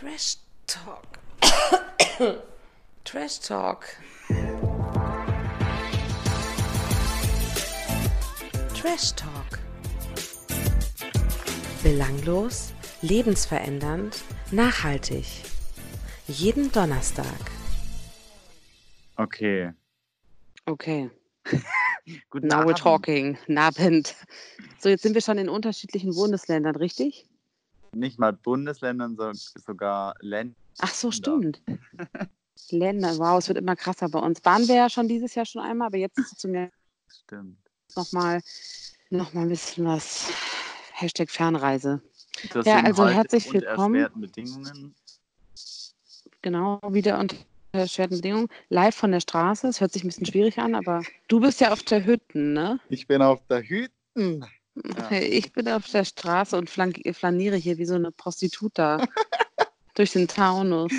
Trash 0.00 0.36
Talk. 0.66 1.18
Trash 3.04 3.38
Talk. 3.40 3.84
Trash 8.74 9.12
Talk. 9.14 9.58
Belanglos, 11.82 12.72
lebensverändernd, 13.02 14.22
nachhaltig. 14.50 15.26
Jeden 16.28 16.72
Donnerstag. 16.72 17.26
Okay. 19.16 19.72
Okay, 20.66 21.10
Guten 22.30 22.46
now 22.48 22.60
we're 22.60 22.70
Abend. 22.72 22.78
talking. 22.78 23.38
Nabend. 23.48 24.14
So, 24.78 24.88
jetzt 24.88 25.02
sind 25.02 25.12
wir 25.14 25.20
schon 25.20 25.36
in 25.36 25.50
unterschiedlichen 25.50 26.14
Bundesländern, 26.14 26.76
richtig? 26.76 27.26
Nicht 27.94 28.18
mal 28.18 28.32
Bundesländern, 28.32 29.16
sondern 29.16 29.36
sogar 29.36 30.14
Ländern. 30.20 30.56
Ach 30.78 30.94
so, 30.94 31.10
stimmt. 31.10 31.60
Länder, 32.70 33.16
wow, 33.18 33.38
es 33.38 33.48
wird 33.48 33.58
immer 33.58 33.74
krasser 33.74 34.08
bei 34.08 34.18
uns. 34.18 34.44
Waren 34.44 34.68
wir 34.68 34.76
ja 34.76 34.90
schon 34.90 35.08
dieses 35.08 35.34
Jahr 35.34 35.46
schon 35.46 35.62
einmal, 35.62 35.86
aber 35.86 35.96
jetzt 35.96 36.18
ist 36.18 36.32
es 36.32 36.38
zum 36.38 36.54
Jahr 36.54 36.68
Stimmt. 37.08 37.56
nochmal 37.96 38.40
noch 39.10 39.32
mal 39.34 39.42
ein 39.42 39.48
bisschen 39.48 39.86
was. 39.86 40.30
Hashtag 40.92 41.30
Fernreise. 41.30 42.00
Das 42.52 42.66
Ja, 42.66 42.80
also 42.80 43.04
heute 43.04 43.14
herzlich 43.14 43.46
unter 43.48 43.60
willkommen. 43.60 43.94
erschwerten 43.96 44.20
Bedingungen. 44.20 44.94
Genau, 46.42 46.80
wieder 46.90 47.18
unter 47.18 47.36
erschwerten 47.72 48.18
Bedingungen. 48.18 48.48
Live 48.68 48.94
von 48.94 49.10
der 49.10 49.20
Straße. 49.20 49.66
Es 49.68 49.80
hört 49.80 49.92
sich 49.92 50.04
ein 50.04 50.08
bisschen 50.08 50.26
schwierig 50.26 50.58
an, 50.58 50.74
aber 50.74 51.02
du 51.28 51.40
bist 51.40 51.60
ja 51.60 51.72
auf 51.72 51.82
der 51.82 52.04
Hütten, 52.04 52.52
ne? 52.52 52.78
Ich 52.88 53.06
bin 53.06 53.22
auf 53.22 53.44
der 53.48 53.62
Hütten. 53.62 54.44
Ja. 54.74 55.10
Ich 55.20 55.52
bin 55.52 55.68
auf 55.68 55.88
der 55.90 56.04
Straße 56.04 56.56
und 56.56 56.70
flaniere 56.70 57.56
hier 57.56 57.78
wie 57.78 57.84
so 57.84 57.94
eine 57.94 58.12
Prostituta 58.12 59.06
durch 59.94 60.12
den 60.12 60.28
Taunus. 60.28 60.92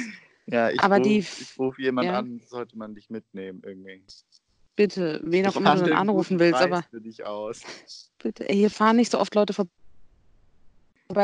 Ja, 0.45 0.69
ich 0.69 0.79
Aber 0.81 0.97
ruf, 0.97 1.55
rufe 1.57 1.81
jemanden 1.81 2.11
ja. 2.11 2.19
an, 2.19 2.41
sollte 2.45 2.77
man 2.77 2.93
dich 2.95 3.09
mitnehmen 3.09 3.61
irgendwie. 3.65 4.03
Bitte, 4.75 5.21
wen 5.23 5.47
auch 5.47 5.55
immer 5.55 5.75
du 5.75 5.83
dann 5.83 5.93
anrufen 5.93 6.39
willst, 6.39 6.59
Preis 6.59 6.65
aber 6.65 6.83
für 6.89 7.01
dich 7.01 7.25
aus. 7.25 7.61
bitte, 8.21 8.45
hier 8.45 8.69
fahren 8.69 8.95
nicht 8.97 9.11
so 9.11 9.19
oft 9.19 9.33
Leute 9.35 9.53
vorbei. 9.53 9.69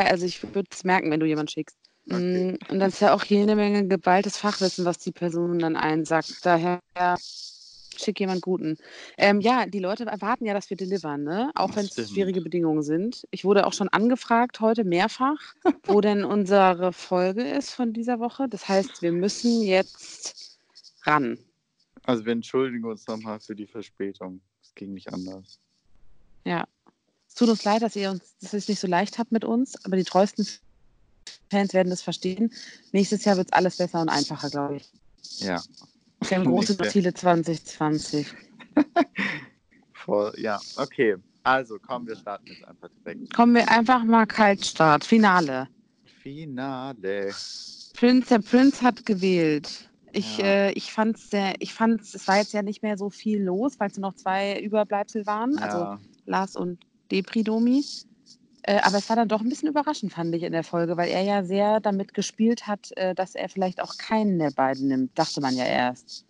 Also 0.09 0.25
ich 0.25 0.43
würde 0.43 0.69
es 0.71 0.83
merken, 0.83 1.11
wenn 1.11 1.19
du 1.19 1.25
jemanden 1.25 1.49
schickst. 1.51 1.77
Okay. 2.09 2.53
Mm, 2.53 2.71
Und 2.71 2.79
dann 2.79 2.89
ist 2.89 3.01
ja 3.01 3.13
auch 3.13 3.23
jede 3.25 3.55
Menge 3.55 3.87
geballtes 3.87 4.37
Fachwissen, 4.37 4.85
was 4.85 4.97
die 4.99 5.11
Person 5.11 5.59
dann 5.59 5.75
einsagt. 5.75 6.45
Daher 6.45 6.79
schick 7.99 8.19
jemand 8.19 8.41
Guten. 8.41 8.77
Ähm, 9.17 9.41
ja, 9.41 9.65
die 9.65 9.79
Leute 9.79 10.05
erwarten 10.05 10.45
ja, 10.45 10.53
dass 10.53 10.69
wir 10.69 10.77
delivern, 10.77 11.23
ne? 11.23 11.51
Auch 11.55 11.71
Das 11.71 11.97
wenn 11.97 12.03
es 12.03 12.11
schwierige 12.11 12.41
Bedingungen 12.41 12.83
sind. 12.83 13.27
Ich 13.31 13.45
wurde 13.45 13.65
auch 13.65 13.73
schon 13.73 13.89
angefragt 13.89 14.59
heute 14.59 14.83
mehrfach, 14.83 15.39
wo 15.83 16.01
denn 16.01 16.23
unsere 16.23 16.93
Folge 16.93 17.43
ist 17.43 17.71
von 17.71 17.93
dieser 17.93 18.19
Woche. 18.19 18.47
Das 18.49 18.67
heißt, 18.67 19.01
wir 19.01 19.11
müssen 19.11 19.61
jetzt 19.61 20.57
ran. 21.03 21.37
Also 22.03 22.25
wir 22.25 22.33
entschuldigen 22.33 22.85
uns 22.85 23.07
nochmal 23.07 23.39
für 23.39 23.55
die 23.55 23.67
Verspätung. 23.67 24.41
Es 24.61 24.73
ging 24.75 24.93
nicht 24.93 25.11
anders. 25.11 25.59
Ja. 26.45 26.65
Es 27.27 27.35
tut 27.35 27.49
uns 27.49 27.63
leid, 27.65 27.81
dass 27.81 27.95
ihr 27.95 28.09
uns 28.09 28.35
es 28.41 28.67
nicht 28.67 28.79
so 28.79 28.87
leicht 28.87 29.19
habt 29.19 29.31
mit 29.31 29.43
uns, 29.43 29.83
aber 29.85 29.97
die 29.97 30.05
treuesten 30.05 30.47
Fans 31.49 31.73
werden 31.73 31.89
das 31.89 32.01
verstehen. 32.01 32.51
Nächstes 32.91 33.25
Jahr 33.25 33.37
wird 33.37 33.47
es 33.47 33.53
alles 33.53 33.77
besser 33.77 34.01
und 34.01 34.09
einfacher, 34.09 34.49
glaube 34.49 34.77
ich. 34.77 34.89
Ja. 35.39 35.61
Wir 36.21 36.37
haben 36.37 36.45
große. 36.45 36.77
Ziele 36.77 37.13
2020. 37.13 38.27
Voll, 39.93 40.33
ja, 40.37 40.59
okay. 40.77 41.15
Also 41.43 41.77
komm, 41.79 42.07
wir 42.07 42.15
starten 42.15 42.47
jetzt 42.47 42.65
einfach 42.67 42.89
direkt. 43.05 43.33
Kommen 43.33 43.55
wir 43.55 43.69
einfach 43.69 44.03
mal 44.03 44.25
Kaltstart. 44.25 45.05
Finale. 45.05 45.67
Finale. 46.21 47.31
Prince, 47.93 48.29
der 48.29 48.39
Prinz 48.39 48.81
hat 48.81 49.05
gewählt. 49.05 49.89
Ich, 50.13 50.37
Ja. 50.37 50.45
äh, 50.45 50.71
ich 50.73 50.91
fand 50.91 51.17
es 51.17 51.29
ich 51.59 51.73
fand's, 51.73 52.13
es 52.13 52.27
war 52.27 52.37
jetzt 52.37 52.53
ja 52.53 52.61
nicht 52.63 52.83
mehr 52.83 52.97
so 52.97 53.09
viel 53.09 53.41
los, 53.43 53.79
weil 53.79 53.89
es 53.89 53.97
nur 53.97 54.09
noch 54.09 54.15
zwei 54.15 54.59
Überbleibsel 54.59 55.25
waren, 55.25 55.57
also 55.57 55.77
Ja, 55.77 55.99
Lars 56.25 56.55
und 56.55 56.79
Depridomi. 57.11 57.83
Äh, 58.67 58.81
aber 58.83 58.97
es 58.97 59.07
war 59.07 59.15
dann 59.15 59.29
doch 59.29 59.39
ein 59.39 59.47
bisschen 59.47 59.69
überraschend, 59.69 60.11
fand 60.11 60.35
ich 60.35 60.43
in 60.43 60.51
der 60.51 60.63
Folge, 60.63 60.97
weil 60.97 61.09
er 61.09 61.21
ja 61.21 61.41
sehr 61.45 61.79
damit 61.79 62.13
gespielt 62.13 62.67
hat, 62.67 62.91
äh, 62.97 63.15
dass 63.15 63.33
er 63.33 63.47
vielleicht 63.47 63.81
auch 63.81 63.97
keinen 63.97 64.39
der 64.39 64.51
beiden 64.51 64.89
nimmt, 64.89 65.17
dachte 65.17 65.39
man 65.39 65.55
ja 65.55 65.63
erst. 65.63 66.25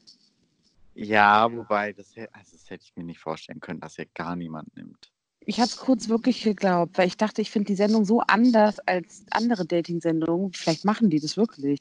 ja 0.93 1.51
wobei, 1.51 1.93
das, 1.93 2.13
also 2.31 2.51
das 2.51 2.69
hätte 2.69 2.83
ich 2.83 2.95
mir 2.95 3.03
nicht 3.05 3.19
vorstellen 3.19 3.59
können, 3.59 3.79
dass 3.79 3.97
er 3.97 4.05
gar 4.13 4.35
niemand 4.35 4.75
nimmt. 4.77 5.11
Ich 5.47 5.59
habe 5.59 5.67
es 5.67 5.77
kurz 5.77 6.09
wirklich 6.09 6.43
geglaubt, 6.43 6.95
weil 6.99 7.07
ich 7.07 7.17
dachte, 7.17 7.41
ich 7.41 7.49
finde 7.49 7.67
die 7.67 7.75
Sendung 7.75 8.05
so 8.05 8.19
anders 8.19 8.77
als 8.81 9.23
andere 9.31 9.65
Dating-Sendungen. 9.65 10.53
Vielleicht 10.53 10.85
machen 10.85 11.09
die 11.09 11.19
das 11.19 11.37
wirklich. 11.37 11.79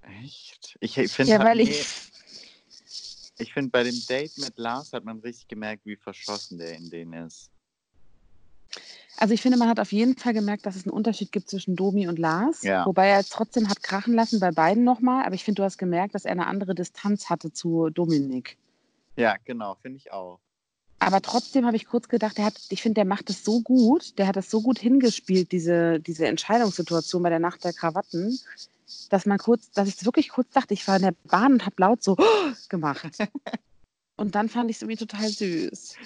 Echt? 0.00 0.78
Ich 0.80 0.94
finde 0.94 1.32
Ja, 1.32 1.38
halt, 1.40 1.48
weil 1.48 1.60
ich. 1.60 1.84
ich 3.36 3.52
finde 3.52 3.70
bei 3.70 3.82
dem 3.82 4.00
Date 4.08 4.38
mit 4.38 4.56
Lars 4.56 4.94
hat 4.94 5.04
man 5.04 5.18
richtig 5.18 5.46
gemerkt, 5.48 5.84
wie 5.84 5.96
verschossen 5.96 6.56
der 6.56 6.74
in 6.74 6.88
denen 6.88 7.26
ist. 7.26 7.50
Also 9.16 9.34
ich 9.34 9.42
finde, 9.42 9.58
man 9.58 9.68
hat 9.68 9.80
auf 9.80 9.92
jeden 9.92 10.16
Fall 10.16 10.32
gemerkt, 10.32 10.64
dass 10.66 10.76
es 10.76 10.84
einen 10.84 10.92
Unterschied 10.92 11.32
gibt 11.32 11.50
zwischen 11.50 11.76
Domi 11.76 12.08
und 12.08 12.18
Lars. 12.18 12.62
Ja. 12.62 12.86
Wobei 12.86 13.08
er 13.08 13.24
trotzdem 13.24 13.68
hat 13.68 13.82
krachen 13.82 14.14
lassen 14.14 14.40
bei 14.40 14.50
beiden 14.50 14.84
nochmal. 14.84 15.24
Aber 15.26 15.34
ich 15.34 15.44
finde, 15.44 15.60
du 15.60 15.64
hast 15.64 15.78
gemerkt, 15.78 16.14
dass 16.14 16.24
er 16.24 16.32
eine 16.32 16.46
andere 16.46 16.74
Distanz 16.74 17.28
hatte 17.28 17.52
zu 17.52 17.90
Dominik. 17.90 18.56
Ja, 19.16 19.36
genau, 19.44 19.76
finde 19.82 19.98
ich 19.98 20.12
auch. 20.12 20.38
Aber 21.00 21.22
trotzdem 21.22 21.66
habe 21.66 21.76
ich 21.76 21.86
kurz 21.86 22.08
gedacht, 22.08 22.36
der 22.36 22.44
hat, 22.44 22.60
ich 22.68 22.82
finde, 22.82 22.96
der 22.96 23.04
macht 23.06 23.30
es 23.30 23.42
so 23.42 23.60
gut, 23.62 24.18
der 24.18 24.26
hat 24.26 24.36
es 24.36 24.50
so 24.50 24.60
gut 24.60 24.78
hingespielt, 24.78 25.50
diese, 25.50 25.98
diese 25.98 26.26
Entscheidungssituation 26.26 27.22
bei 27.22 27.30
der 27.30 27.38
Nacht 27.38 27.64
der 27.64 27.72
Krawatten, 27.72 28.38
dass 29.08 29.24
man 29.24 29.38
kurz, 29.38 29.70
dass 29.70 29.88
ich 29.88 30.04
wirklich 30.04 30.28
kurz 30.28 30.50
dachte, 30.50 30.74
ich 30.74 30.86
war 30.86 30.96
in 30.96 31.02
der 31.02 31.14
Bahn 31.24 31.54
und 31.54 31.64
habe 31.64 31.76
laut 31.78 32.02
so 32.02 32.16
gemacht. 32.68 33.08
Und 34.20 34.34
dann 34.34 34.50
fand 34.50 34.68
ich 34.70 34.76
es 34.76 34.82
irgendwie 34.82 34.98
total 34.98 35.30
süß. 35.30 35.96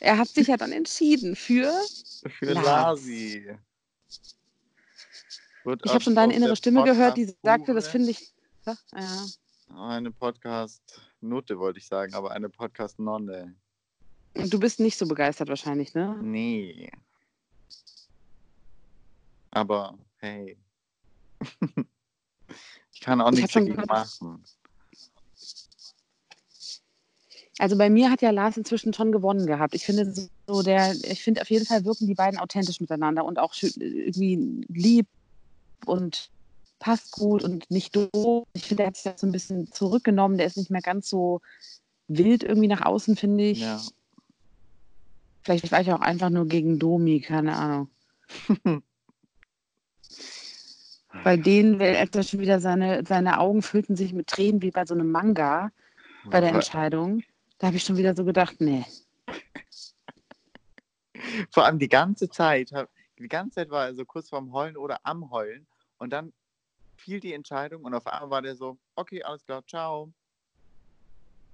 Er 0.00 0.18
hat 0.18 0.26
sich 0.26 0.48
ja 0.48 0.56
dann 0.56 0.72
entschieden 0.72 1.36
für. 1.36 1.72
Für. 2.28 2.52
Larsi. 2.54 3.56
Wird 5.62 5.80
Ich 5.84 5.92
habe 5.92 6.02
schon 6.02 6.16
deine 6.16 6.34
innere 6.34 6.56
Stimme 6.56 6.82
gehört, 6.82 7.16
die 7.16 7.32
sagte, 7.44 7.72
das 7.72 7.86
finde 7.86 8.10
ich. 8.10 8.34
Ja. 8.66 9.24
Eine 9.72 10.10
Podcast-Note 10.10 11.60
wollte 11.60 11.78
ich 11.78 11.86
sagen, 11.86 12.12
aber 12.14 12.32
eine 12.32 12.48
Podcast-Nonne. 12.48 13.54
Und 14.34 14.52
du 14.52 14.58
bist 14.58 14.80
nicht 14.80 14.98
so 14.98 15.06
begeistert 15.06 15.48
wahrscheinlich, 15.48 15.94
ne? 15.94 16.18
Nee. 16.20 16.90
Aber 19.52 19.96
hey. 20.16 20.58
ich 22.92 23.00
kann 23.00 23.20
auch 23.20 23.30
Ich 23.30 23.42
nichts 23.42 23.52
dagegen 23.52 23.80
machen. 23.86 24.42
Also 27.60 27.76
bei 27.76 27.90
mir 27.90 28.10
hat 28.10 28.22
ja 28.22 28.30
Lars 28.30 28.56
inzwischen 28.56 28.94
schon 28.94 29.12
gewonnen 29.12 29.44
gehabt. 29.46 29.74
Ich 29.74 29.84
finde 29.84 30.10
so 30.46 30.62
der, 30.62 30.94
ich 30.94 31.22
finde 31.22 31.42
auf 31.42 31.50
jeden 31.50 31.66
Fall 31.66 31.84
wirken 31.84 32.06
die 32.06 32.14
beiden 32.14 32.40
authentisch 32.40 32.80
miteinander 32.80 33.22
und 33.22 33.38
auch 33.38 33.52
schön, 33.52 33.70
irgendwie 33.76 34.64
lieb 34.68 35.06
und 35.84 36.30
passt 36.78 37.12
gut 37.12 37.44
und 37.44 37.70
nicht 37.70 37.94
doof. 37.94 38.46
Ich 38.54 38.64
finde, 38.64 38.84
er 38.84 38.86
hat 38.86 38.96
sich 38.96 39.04
da 39.04 39.18
so 39.18 39.26
ein 39.26 39.32
bisschen 39.32 39.70
zurückgenommen. 39.70 40.38
Der 40.38 40.46
ist 40.46 40.56
nicht 40.56 40.70
mehr 40.70 40.80
ganz 40.80 41.10
so 41.10 41.42
wild 42.08 42.44
irgendwie 42.44 42.68
nach 42.68 42.80
außen, 42.80 43.14
finde 43.16 43.44
ich. 43.44 43.60
Ja. 43.60 43.78
Vielleicht 45.42 45.70
war 45.70 45.82
ich 45.82 45.92
auch 45.92 46.00
einfach 46.00 46.30
nur 46.30 46.46
gegen 46.48 46.78
Domi, 46.78 47.20
keine 47.20 47.56
Ahnung. 47.56 47.90
Bei 51.24 51.36
denen, 51.36 51.78
weil 51.78 51.94
er 51.94 52.06
da 52.06 52.22
schon 52.22 52.40
wieder 52.40 52.58
seine, 52.58 53.04
seine 53.06 53.38
Augen 53.38 53.60
füllten 53.60 53.96
sich 53.96 54.14
mit 54.14 54.28
Tränen 54.28 54.62
wie 54.62 54.70
bei 54.70 54.86
so 54.86 54.94
einem 54.94 55.10
Manga 55.10 55.72
bei 56.24 56.40
der 56.40 56.54
Entscheidung. 56.54 57.22
Da 57.60 57.66
habe 57.66 57.76
ich 57.76 57.82
schon 57.84 57.98
wieder 57.98 58.16
so 58.16 58.24
gedacht, 58.24 58.56
nee. 58.60 58.84
Vor 61.52 61.66
allem 61.66 61.78
die 61.78 61.88
ganze 61.90 62.30
Zeit, 62.30 62.72
die 63.18 63.28
ganze 63.28 63.56
Zeit 63.56 63.70
war 63.70 63.84
er 63.86 63.94
so 63.94 64.04
kurz 64.06 64.30
vorm 64.30 64.50
Heulen 64.52 64.78
oder 64.78 64.98
am 65.04 65.30
Heulen 65.30 65.66
und 65.98 66.10
dann 66.10 66.32
fiel 66.96 67.20
die 67.20 67.34
Entscheidung 67.34 67.84
und 67.84 67.92
auf 67.94 68.06
einmal 68.06 68.30
war 68.30 68.40
der 68.42 68.56
so, 68.56 68.78
okay, 68.94 69.22
alles 69.22 69.44
klar, 69.44 69.62
ciao. 69.66 70.10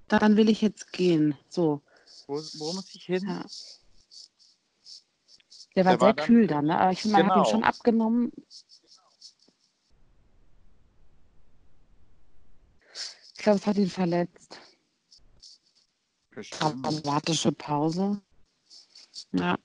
Dann 0.06 0.37
will 0.37 0.49
ich 0.49 0.62
jetzt 0.62 0.93
gehen. 0.93 1.37
So. 1.49 1.82
Wo, 2.29 2.35
wo 2.35 2.73
muss 2.75 2.94
ich 2.94 3.02
hin? 3.05 3.25
Ja. 3.26 3.44
Der 5.75 5.85
war 5.85 5.93
Der 5.93 6.00
war 6.00 6.06
sehr 6.09 6.12
dann- 6.14 6.26
kühl 6.26 6.47
dann, 6.47 6.67
ne? 6.67 6.79
Aber 6.79 6.93
ich 6.93 7.02
finde, 7.02 7.17
man 7.19 7.26
hat 7.26 7.32
Genau. 7.35 7.44
ihn 7.47 7.50
schon 7.50 7.64
abgenommen. 7.64 8.32
Ich 13.37 13.43
glaube, 13.43 13.59
es 13.59 13.67
hat 13.67 13.76
ihn 13.76 13.91
verletzt. 13.91 14.61
Bestimmt. 16.37 16.85
Dramatische 16.85 17.50
Pause. 17.50 18.21
Ja. 19.33 19.56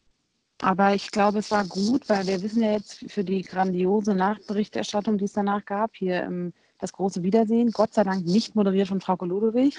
Aber 0.62 0.96
ich 0.96 1.12
glaube, 1.12 1.40
es 1.40 1.52
war 1.52 1.66
gut, 1.66 2.08
weil 2.08 2.26
wir 2.28 2.42
wissen 2.42 2.64
ja 2.64 2.72
jetzt 2.72 3.12
für 3.12 3.26
die 3.26 3.42
grandiose 3.42 4.16
Nachberichterstattung, 4.16 5.18
die 5.18 5.26
es 5.26 5.34
danach 5.34 5.66
gab, 5.66 5.96
hier 5.96 6.24
im, 6.24 6.54
das 6.80 6.94
große 6.94 7.24
Wiedersehen, 7.24 7.72
Gott 7.72 7.94
sei 7.94 8.06
Dank 8.06 8.26
nicht 8.26 8.56
moderiert 8.56 8.88
von 8.88 9.02
Frau 9.02 9.18
Ludewig. 9.18 9.76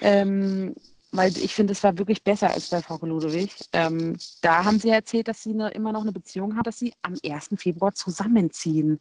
Ähm, 0.00 0.76
weil 1.10 1.36
ich 1.36 1.54
finde, 1.54 1.72
es 1.72 1.82
war 1.82 1.98
wirklich 1.98 2.22
besser 2.22 2.50
als 2.50 2.68
bei 2.68 2.80
Frau 2.82 2.98
Ludewig. 3.04 3.52
Ähm, 3.72 4.16
da 4.42 4.64
haben 4.64 4.78
sie 4.78 4.88
ja 4.88 4.94
erzählt, 4.94 5.26
dass 5.26 5.42
sie 5.42 5.50
eine, 5.50 5.70
immer 5.70 5.90
noch 5.90 6.02
eine 6.02 6.12
Beziehung 6.12 6.56
hat, 6.56 6.68
dass 6.68 6.78
sie 6.78 6.94
am 7.02 7.16
1. 7.24 7.48
Februar 7.56 7.92
zusammenziehen. 7.94 9.00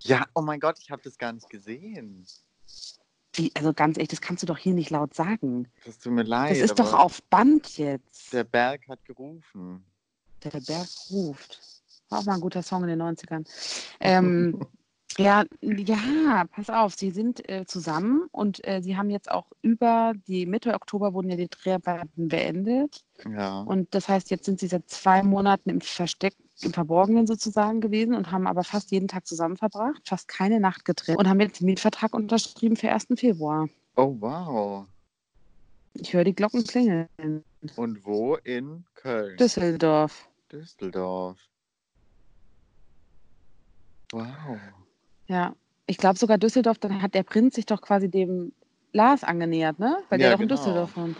Ja, 0.00 0.26
oh 0.34 0.42
mein 0.42 0.60
Gott, 0.60 0.78
ich 0.80 0.90
habe 0.90 1.00
das 1.02 1.16
gar 1.16 1.32
nicht 1.32 1.48
gesehen. 1.48 2.26
Wie, 3.34 3.50
also 3.54 3.72
ganz 3.72 3.96
ehrlich, 3.96 4.08
das 4.08 4.20
kannst 4.20 4.42
du 4.42 4.46
doch 4.46 4.58
hier 4.58 4.74
nicht 4.74 4.90
laut 4.90 5.14
sagen. 5.14 5.68
Das 5.84 5.98
tut 5.98 6.12
mir 6.12 6.22
leid. 6.22 6.52
Das 6.52 6.58
ist 6.58 6.78
doch 6.78 6.92
auf 6.92 7.22
Band 7.24 7.78
jetzt. 7.78 8.32
Der 8.32 8.44
Berg 8.44 8.88
hat 8.88 9.04
gerufen. 9.04 9.84
Der, 10.42 10.52
der 10.52 10.60
Berg 10.60 10.88
ruft. 11.10 11.60
War 12.08 12.20
auch 12.20 12.24
mal 12.24 12.34
ein 12.34 12.40
guter 12.40 12.62
Song 12.62 12.82
in 12.84 12.88
den 12.88 13.02
90ern. 13.02 13.44
Ähm, 14.00 14.60
ja, 15.16 15.44
ja, 15.62 16.44
pass 16.50 16.68
auf, 16.68 16.94
sie 16.94 17.10
sind 17.10 17.48
äh, 17.48 17.64
zusammen 17.66 18.26
und 18.32 18.66
äh, 18.66 18.82
sie 18.82 18.96
haben 18.96 19.10
jetzt 19.10 19.30
auch 19.30 19.46
über 19.62 20.12
die 20.26 20.44
Mitte 20.44 20.74
Oktober 20.74 21.14
wurden 21.14 21.30
ja 21.30 21.36
die 21.36 21.48
Dreharbeiten 21.48 22.28
beendet. 22.28 23.04
Ja. 23.30 23.60
Und 23.60 23.94
das 23.94 24.08
heißt, 24.08 24.30
jetzt 24.30 24.44
sind 24.44 24.58
sie 24.58 24.66
seit 24.66 24.90
zwei 24.90 25.22
Monaten 25.22 25.70
im 25.70 25.80
Versteck, 25.80 26.34
im 26.62 26.72
Verborgenen 26.72 27.26
sozusagen 27.26 27.80
gewesen 27.80 28.14
und 28.14 28.30
haben 28.30 28.46
aber 28.46 28.64
fast 28.64 28.90
jeden 28.90 29.08
Tag 29.08 29.26
zusammen 29.26 29.56
verbracht, 29.56 30.08
fast 30.08 30.28
keine 30.28 30.60
Nacht 30.60 30.84
getrennt 30.84 31.18
und 31.18 31.28
haben 31.28 31.40
jetzt 31.40 31.60
den 31.60 31.66
Mietvertrag 31.66 32.14
unterschrieben 32.14 32.76
für 32.76 32.90
1. 32.90 33.08
Februar. 33.16 33.68
Oh, 33.96 34.16
wow. 34.20 34.86
Ich 35.94 36.12
höre 36.12 36.24
die 36.24 36.34
Glocken 36.34 36.64
klingeln. 36.64 37.08
Und 37.76 38.04
wo? 38.04 38.36
In 38.36 38.84
Köln. 38.94 39.36
Düsseldorf. 39.36 40.28
Düsseldorf. 40.50 41.38
Wow. 44.12 44.58
Ja, 45.26 45.54
ich 45.86 45.98
glaube 45.98 46.18
sogar 46.18 46.38
Düsseldorf, 46.38 46.78
dann 46.78 47.02
hat 47.02 47.14
der 47.14 47.22
Prinz 47.22 47.54
sich 47.54 47.66
doch 47.66 47.80
quasi 47.80 48.08
dem 48.08 48.52
Lars 48.92 49.24
angenähert, 49.24 49.78
ne? 49.78 49.98
Weil 50.08 50.18
der 50.18 50.28
Ja, 50.28 50.34
doch 50.34 50.40
in 50.40 50.48
genau. 50.48 50.60
Düsseldorf 50.60 50.96
wohnt. 50.96 51.16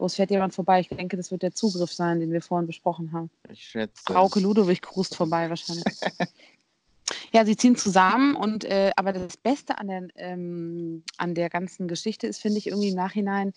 Oh, 0.00 0.06
es 0.06 0.14
fährt 0.14 0.30
jemand 0.30 0.54
vorbei. 0.54 0.80
Ich 0.80 0.88
denke, 0.88 1.18
das 1.18 1.30
wird 1.30 1.42
der 1.42 1.52
Zugriff 1.52 1.92
sein, 1.92 2.20
den 2.20 2.32
wir 2.32 2.40
vorhin 2.40 2.66
besprochen 2.66 3.12
haben. 3.12 3.30
Ich 3.50 3.62
schätze. 3.62 4.02
Frauke 4.02 4.40
Ludowig 4.40 4.80
cruist 4.80 5.14
vorbei 5.14 5.50
wahrscheinlich. 5.50 5.84
ja, 7.32 7.44
sie 7.44 7.54
ziehen 7.54 7.76
zusammen 7.76 8.34
und 8.34 8.64
äh, 8.64 8.92
aber 8.96 9.12
das 9.12 9.36
Beste 9.36 9.76
an 9.76 9.88
der, 9.88 10.08
ähm, 10.16 11.02
an 11.18 11.34
der 11.34 11.50
ganzen 11.50 11.86
Geschichte 11.86 12.26
ist, 12.26 12.40
finde 12.40 12.56
ich, 12.56 12.68
irgendwie 12.68 12.88
im 12.88 12.94
Nachhinein, 12.94 13.52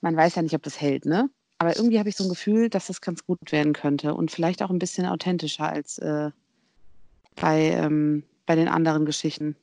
man 0.00 0.16
weiß 0.16 0.34
ja 0.34 0.42
nicht, 0.42 0.54
ob 0.54 0.64
das 0.64 0.80
hält, 0.80 1.06
ne? 1.06 1.30
Aber 1.58 1.76
irgendwie 1.76 2.00
habe 2.00 2.08
ich 2.08 2.16
so 2.16 2.24
ein 2.24 2.30
Gefühl, 2.30 2.70
dass 2.70 2.88
das 2.88 3.00
ganz 3.00 3.24
gut 3.24 3.38
werden 3.52 3.72
könnte 3.72 4.14
und 4.14 4.32
vielleicht 4.32 4.62
auch 4.62 4.70
ein 4.70 4.80
bisschen 4.80 5.06
authentischer 5.06 5.68
als 5.68 5.98
äh, 5.98 6.30
bei, 7.36 7.70
ähm, 7.70 8.24
bei 8.46 8.56
den 8.56 8.68
anderen 8.68 9.04
Geschichten. 9.06 9.54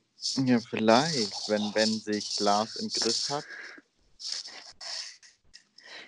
Ja, 0.44 0.60
vielleicht, 0.60 1.48
wenn, 1.48 1.74
wenn 1.74 1.88
sich 1.88 2.40
Lars 2.40 2.76
im 2.76 2.88
Griff 2.88 3.28
hat. 3.28 3.44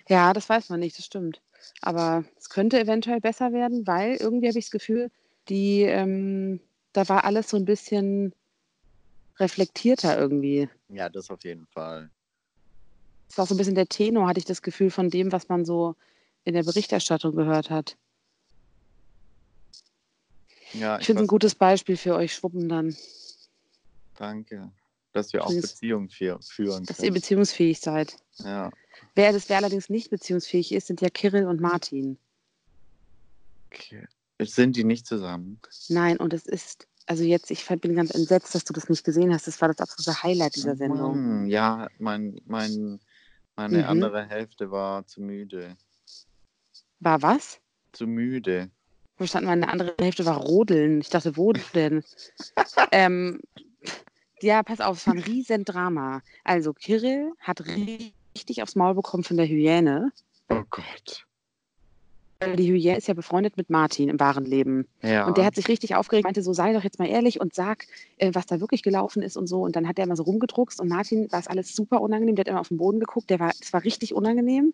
Ja, 0.09 0.33
das 0.33 0.49
weiß 0.49 0.69
man 0.69 0.79
nicht, 0.79 0.97
das 0.97 1.05
stimmt. 1.05 1.41
Aber 1.81 2.25
es 2.35 2.49
könnte 2.49 2.79
eventuell 2.79 3.21
besser 3.21 3.53
werden, 3.53 3.85
weil 3.85 4.15
irgendwie 4.15 4.47
habe 4.47 4.57
ich 4.57 4.65
das 4.65 4.71
Gefühl, 4.71 5.11
die, 5.49 5.83
ähm, 5.83 6.59
da 6.93 7.07
war 7.07 7.23
alles 7.25 7.49
so 7.49 7.57
ein 7.57 7.65
bisschen 7.65 8.33
reflektierter 9.39 10.17
irgendwie. 10.17 10.67
Ja, 10.89 11.09
das 11.09 11.29
auf 11.29 11.43
jeden 11.43 11.67
Fall. 11.67 12.09
Das 13.27 13.37
war 13.37 13.45
so 13.45 13.53
ein 13.53 13.57
bisschen 13.57 13.75
der 13.75 13.87
Tenor, 13.87 14.27
hatte 14.27 14.39
ich 14.39 14.45
das 14.45 14.63
Gefühl, 14.63 14.89
von 14.89 15.11
dem, 15.11 15.31
was 15.31 15.47
man 15.47 15.63
so 15.63 15.95
in 16.43 16.55
der 16.55 16.63
Berichterstattung 16.63 17.35
gehört 17.35 17.69
hat. 17.69 17.95
Ja, 20.73 20.99
Ich 20.99 21.05
finde 21.05 21.21
es 21.21 21.25
ein 21.25 21.27
gutes 21.27 21.53
Beispiel 21.53 21.97
für 21.97 22.15
euch 22.15 22.33
Schwuppen 22.33 22.67
dann, 22.67 22.95
Danke, 24.15 24.71
dass 25.13 25.33
wir 25.33 25.43
auch. 25.45 25.49
Beziehungen 25.53 26.09
fü- 26.09 26.37
führen 26.47 26.85
dass 26.85 26.99
ihr 26.99 27.11
beziehungsfähig 27.11 27.79
seid. 27.79 28.15
Ja, 28.37 28.71
Wer 29.15 29.31
das 29.33 29.49
wer 29.49 29.57
allerdings 29.57 29.89
nicht 29.89 30.09
beziehungsfähig 30.09 30.71
ist, 30.71 30.87
sind 30.87 31.01
ja 31.01 31.09
Kirill 31.09 31.45
und 31.47 31.59
Martin. 31.61 32.17
okay. 33.71 34.05
Sind 34.41 34.75
die 34.77 34.83
nicht 34.85 35.05
zusammen? 35.05 35.59
Nein, 35.89 36.15
und 36.17 36.33
es 36.33 36.45
ist, 36.45 36.87
also 37.07 37.23
jetzt, 37.23 37.51
ich 37.51 37.65
bin 37.67 37.93
ganz 37.95 38.11
entsetzt, 38.11 38.55
dass 38.55 38.63
du 38.63 38.71
das 38.71 38.87
nicht 38.87 39.03
gesehen 39.03 39.33
hast. 39.33 39.47
Das 39.47 39.59
war 39.61 39.67
das 39.67 39.79
absolute 39.79 40.23
Highlight 40.23 40.55
dieser 40.55 40.77
Sendung. 40.77 41.45
Ja, 41.47 41.89
mein, 41.97 42.39
mein, 42.45 43.01
meine 43.57 43.79
Mhm. 43.79 43.83
andere 43.83 44.25
Hälfte 44.27 44.71
war 44.71 45.05
zu 45.05 45.21
müde. 45.21 45.75
War 47.01 47.21
was? 47.21 47.59
Zu 47.91 48.07
müde. 48.07 48.69
Verstanden, 49.17 49.47
meine 49.47 49.67
andere 49.67 49.93
Hälfte 49.99 50.25
war 50.25 50.37
Rodeln. 50.37 51.01
Ich 51.01 51.09
dachte, 51.09 51.35
wo 51.35 51.51
denn? 51.51 52.03
ähm, 52.93 53.41
ja, 54.43 54.63
pass 54.63 54.81
auf, 54.81 54.97
es 54.97 55.07
war 55.07 55.13
ein 55.13 55.19
riesen 55.19 55.65
Drama. 55.65 56.21
Also, 56.43 56.73
Kirill 56.73 57.31
hat 57.39 57.65
richtig 57.65 58.63
aufs 58.63 58.75
Maul 58.75 58.95
bekommen 58.95 59.23
von 59.23 59.37
der 59.37 59.47
Hyäne. 59.47 60.11
Oh 60.49 60.63
Gott. 60.69 61.25
Die 62.57 62.71
Hyäne 62.71 62.97
ist 62.97 63.07
ja 63.07 63.13
befreundet 63.13 63.57
mit 63.57 63.69
Martin 63.69 64.07
im 64.07 64.19
wahren 64.19 64.45
Leben. 64.45 64.87
Ja. 65.01 65.27
Und 65.27 65.37
der 65.37 65.43
hat 65.43 65.55
sich 65.55 65.67
richtig 65.67 65.95
aufgeregt, 65.95 66.23
meinte 66.23 66.41
so, 66.41 66.53
sei 66.53 66.71
doch 66.71 66.85
jetzt 66.85 66.97
mal 66.97 67.09
ehrlich 67.09 67.41
und 67.41 67.53
sag, 67.53 67.85
äh, 68.17 68.31
was 68.33 68.45
da 68.45 68.61
wirklich 68.61 68.81
gelaufen 68.81 69.21
ist 69.21 69.35
und 69.35 69.47
so. 69.47 69.61
Und 69.61 69.75
dann 69.75 69.87
hat 69.87 69.99
er 69.99 70.05
immer 70.05 70.15
so 70.15 70.23
rumgedruckst 70.23 70.79
und 70.79 70.87
Martin 70.87 71.29
war 71.31 71.39
es 71.39 71.47
alles 71.47 71.75
super 71.75 71.99
unangenehm. 71.99 72.35
Der 72.35 72.43
hat 72.43 72.47
immer 72.47 72.61
auf 72.61 72.69
den 72.69 72.77
Boden 72.77 73.01
geguckt. 73.01 73.29
Der 73.29 73.39
war, 73.39 73.51
es 73.59 73.73
war 73.73 73.83
richtig 73.83 74.13
unangenehm. 74.13 74.73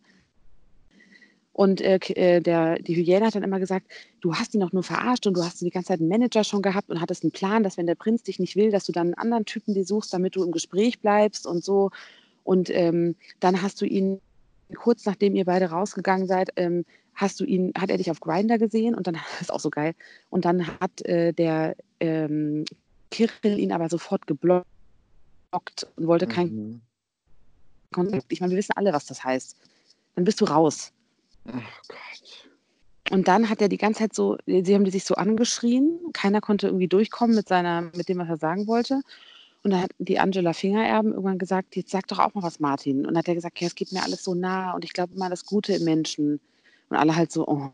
Und 1.55 1.79
äh, 1.79 1.99
äh, 2.15 2.41
der, 2.41 2.75
die 2.79 2.97
Hyäne 2.97 3.27
hat 3.27 3.35
dann 3.35 3.43
immer 3.43 3.61
gesagt, 3.61 3.87
du 4.19 4.35
hast 4.35 4.53
ihn 4.53 4.59
doch 4.59 4.73
nur 4.73 4.83
verarscht 4.83 5.25
und 5.25 5.37
du 5.37 5.41
hast 5.41 5.61
die 5.61 5.69
ganze 5.69 5.87
Zeit 5.87 6.01
einen 6.01 6.09
Manager 6.09 6.43
schon 6.43 6.61
gehabt 6.61 6.89
und 6.89 6.99
hattest 6.99 7.23
einen 7.23 7.31
Plan, 7.31 7.63
dass 7.63 7.77
wenn 7.77 7.87
der 7.87 7.95
Prinz 7.95 8.23
dich 8.23 8.39
nicht 8.39 8.57
will, 8.57 8.71
dass 8.71 8.83
du 8.83 8.91
dann 8.91 9.07
einen 9.07 9.13
anderen 9.13 9.45
Typen 9.45 9.73
dir 9.73 9.85
suchst, 9.85 10.13
damit 10.13 10.35
du 10.35 10.43
im 10.43 10.51
Gespräch 10.51 10.99
bleibst 10.99 11.47
und 11.47 11.63
so. 11.63 11.91
Und 12.43 12.69
ähm, 12.71 13.15
dann 13.39 13.61
hast 13.61 13.79
du 13.79 13.85
ihn, 13.85 14.19
kurz 14.75 15.05
nachdem 15.05 15.33
ihr 15.33 15.45
beide 15.45 15.67
rausgegangen 15.69 16.27
seid, 16.27 16.49
ähm, 16.57 16.83
hast 17.13 17.39
du 17.39 17.45
ihn, 17.45 17.71
hat 17.77 17.89
er 17.89 17.99
dich 17.99 18.11
auf 18.11 18.19
Grinder 18.19 18.57
gesehen 18.57 18.93
und 18.93 19.07
dann 19.07 19.17
ist 19.39 19.53
auch 19.53 19.61
so 19.61 19.69
geil. 19.69 19.93
Und 20.29 20.43
dann 20.43 20.67
hat 20.81 21.05
äh, 21.05 21.31
der 21.31 21.77
ähm, 22.01 22.65
Kirill 23.11 23.59
ihn 23.59 23.71
aber 23.71 23.87
sofort 23.87 24.27
geblockt 24.27 24.65
und 25.95 26.05
wollte 26.05 26.27
keinen 26.27 26.51
Mhm. 26.51 26.81
Kontakt. 27.93 28.25
Ich 28.27 28.41
meine, 28.41 28.51
wir 28.51 28.57
wissen 28.57 28.73
alle, 28.75 28.91
was 28.91 29.05
das 29.05 29.23
heißt. 29.23 29.55
Dann 30.15 30.25
bist 30.25 30.41
du 30.41 30.45
raus. 30.45 30.91
Oh 31.47 31.51
Gott. 31.87 32.49
Und 33.11 33.27
dann 33.27 33.49
hat 33.49 33.61
er 33.61 33.69
die 33.69 33.77
ganze 33.77 33.99
Zeit 33.99 34.15
so, 34.15 34.37
sie 34.47 34.73
haben 34.73 34.83
die 34.85 34.91
sich 34.91 35.05
so 35.05 35.15
angeschrien. 35.15 35.99
Keiner 36.13 36.41
konnte 36.41 36.67
irgendwie 36.67 36.87
durchkommen 36.87 37.35
mit 37.35 37.47
seiner, 37.47 37.81
mit 37.81 38.09
dem, 38.09 38.17
was 38.17 38.29
er 38.29 38.37
sagen 38.37 38.67
wollte. 38.67 39.01
Und 39.63 39.71
dann 39.71 39.81
hat 39.81 39.91
die 39.99 40.19
Angela 40.19 40.53
Fingererben 40.53 41.11
irgendwann 41.11 41.37
gesagt, 41.39 41.75
jetzt 41.75 41.91
sag 41.91 42.07
doch 42.07 42.19
auch 42.19 42.33
mal 42.33 42.43
was, 42.43 42.59
Martin. 42.59 42.99
Und 42.99 43.05
dann 43.09 43.17
hat 43.17 43.27
er 43.27 43.35
gesagt, 43.35 43.59
ja, 43.61 43.67
es 43.67 43.75
geht 43.75 43.91
mir 43.91 44.03
alles 44.03 44.23
so 44.23 44.33
nah 44.33 44.73
und 44.73 44.83
ich 44.85 44.93
glaube 44.93 45.13
immer 45.15 45.29
das 45.29 45.45
Gute 45.45 45.73
im 45.73 45.83
Menschen. 45.83 46.39
Und 46.89 46.97
alle 46.97 47.15
halt 47.15 47.31
so, 47.31 47.47
oh, 47.47 47.69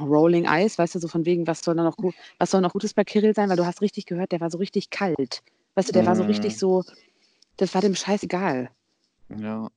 Rolling 0.00 0.46
Eyes, 0.46 0.78
weißt 0.78 0.94
du, 0.94 0.98
so 0.98 1.08
von 1.08 1.24
wegen, 1.24 1.46
was 1.46 1.60
soll 1.60 1.74
noch 1.74 1.96
was 2.38 2.50
soll 2.50 2.60
noch 2.60 2.72
Gutes 2.72 2.94
bei 2.94 3.04
Kirill 3.04 3.34
sein? 3.34 3.48
Weil 3.48 3.56
du 3.56 3.66
hast 3.66 3.80
richtig 3.80 4.06
gehört, 4.06 4.32
der 4.32 4.40
war 4.40 4.50
so 4.50 4.58
richtig 4.58 4.90
kalt. 4.90 5.42
Weißt 5.74 5.88
du, 5.88 5.92
der 5.92 6.06
war 6.06 6.16
so 6.16 6.22
Mhm. 6.22 6.28
richtig 6.28 6.58
so, 6.58 6.84
das 7.56 7.74
war 7.74 7.80
dem 7.80 7.94
scheißegal. 7.94 8.70
Ja. 9.38 9.68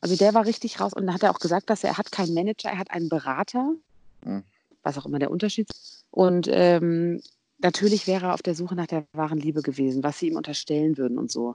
Also 0.00 0.16
der 0.16 0.32
war 0.34 0.46
richtig 0.46 0.80
raus 0.80 0.92
und 0.92 1.06
dann 1.06 1.14
hat 1.14 1.22
er 1.22 1.30
auch 1.30 1.40
gesagt, 1.40 1.70
dass 1.70 1.82
er, 1.84 1.90
er 1.90 1.98
hat 1.98 2.12
keinen 2.12 2.34
Manager, 2.34 2.68
er 2.70 2.78
hat 2.78 2.90
einen 2.90 3.08
Berater, 3.08 3.74
Mhm. 4.24 4.44
was 4.82 4.98
auch 4.98 5.06
immer 5.06 5.18
der 5.18 5.30
Unterschied 5.30 5.70
ist. 5.70 6.04
Und 6.10 6.48
ähm, 6.50 7.20
natürlich 7.58 8.06
wäre 8.06 8.26
er 8.26 8.34
auf 8.34 8.42
der 8.42 8.54
Suche 8.54 8.74
nach 8.74 8.86
der 8.86 9.06
wahren 9.12 9.38
Liebe 9.38 9.62
gewesen, 9.62 10.02
was 10.02 10.18
sie 10.18 10.28
ihm 10.28 10.36
unterstellen 10.36 10.96
würden 10.98 11.18
und 11.18 11.30
so. 11.30 11.54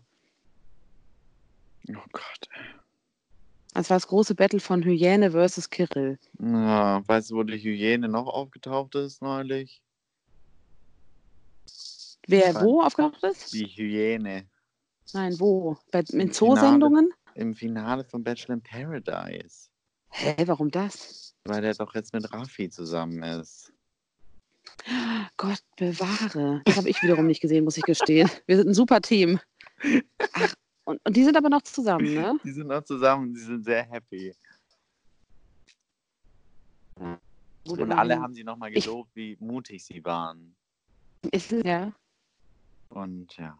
Oh 1.90 1.94
Gott. 2.12 2.50
Das 3.74 3.90
war 3.90 3.98
das 3.98 4.08
große 4.08 4.36
Battle 4.36 4.60
von 4.60 4.84
Hyäne 4.84 5.32
versus 5.32 5.70
Kirill. 5.70 6.20
Ja, 6.40 7.02
weißt 7.08 7.32
du, 7.32 7.36
wo 7.36 7.44
die 7.44 7.58
Hyäne 7.58 8.08
noch 8.08 8.28
aufgetaucht 8.28 8.96
ist 8.96 9.22
neulich? 9.22 9.82
Wer 12.28 12.62
wo 12.62 12.82
aufgetaucht 12.82 13.24
ist? 13.24 13.52
Die 13.54 13.66
Hyäne. 13.66 14.46
Nein, 15.14 15.40
wo? 15.40 15.78
Bei, 15.92 16.04
in. 16.12 16.32
Zoosendungen? 16.32 17.12
Im 17.36 17.54
Finale 17.56 18.04
von 18.04 18.24
Bachelor 18.24 18.56
in 18.56 18.62
Paradise. 18.62 19.70
Hä, 20.10 20.36
warum 20.46 20.70
das? 20.70 21.36
Weil 21.46 21.62
der 21.62 21.74
doch 21.74 21.94
jetzt 21.96 22.14
mit 22.14 22.32
Raffi 22.32 22.70
zusammen 22.70 23.24
ist. 23.24 23.74
Gott 25.38 25.64
bewahre. 25.78 26.62
Das 26.66 26.78
habe 26.78 26.90
ich 26.90 27.02
wiederum 27.02 27.28
nicht 27.28 27.42
gesehen, 27.42 27.64
muss 27.64 27.78
ich 27.78 27.84
gestehen. 27.84 28.30
Wir 28.46 28.58
sind 28.58 28.70
ein 28.70 28.74
super 28.74 29.02
Team. 29.02 29.40
Ach, 30.34 30.54
und, 30.86 31.00
und 31.06 31.16
die 31.16 31.24
sind 31.24 31.36
aber 31.36 31.50
noch 31.50 31.62
zusammen, 31.64 32.14
ne? 32.14 32.40
Die 32.44 32.52
sind 32.52 32.68
noch 32.68 32.84
zusammen 32.84 33.34
die 33.34 33.40
sind 33.40 33.64
sehr 33.64 33.84
happy. 33.84 34.36
Gut, 37.66 37.80
Und 37.80 37.92
alle 37.92 38.20
haben 38.20 38.34
sie 38.34 38.44
nochmal 38.44 38.72
gelobt, 38.72 39.16
wie 39.16 39.38
mutig 39.40 39.84
sie 39.84 40.04
waren. 40.04 40.56
Ist, 41.32 41.52
ja. 41.52 41.92
Und 42.90 43.36
ja. 43.38 43.58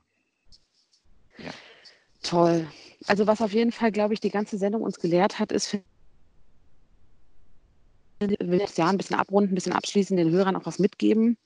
Toll. 2.24 2.68
Also 3.06 3.28
was 3.28 3.42
auf 3.42 3.54
jeden 3.54 3.72
Fall, 3.72 3.92
glaube 3.92 4.14
ich, 4.14 4.20
die 4.20 4.30
ganze 4.30 4.58
Sendung 4.58 4.82
uns 4.82 5.00
gelehrt 5.00 5.40
hat, 5.40 5.52
ist, 5.52 5.78
will 8.20 8.60
das 8.60 8.78
Jahr 8.78 8.90
ein 8.90 8.98
bisschen 8.98 9.18
abrunden, 9.18 9.52
ein 9.52 9.56
bisschen 9.56 9.74
abschließen, 9.74 10.18
den 10.18 10.32
Hörern 10.32 10.56
auch 10.56 10.66
was 10.66 10.80
mitgeben. 10.80 11.38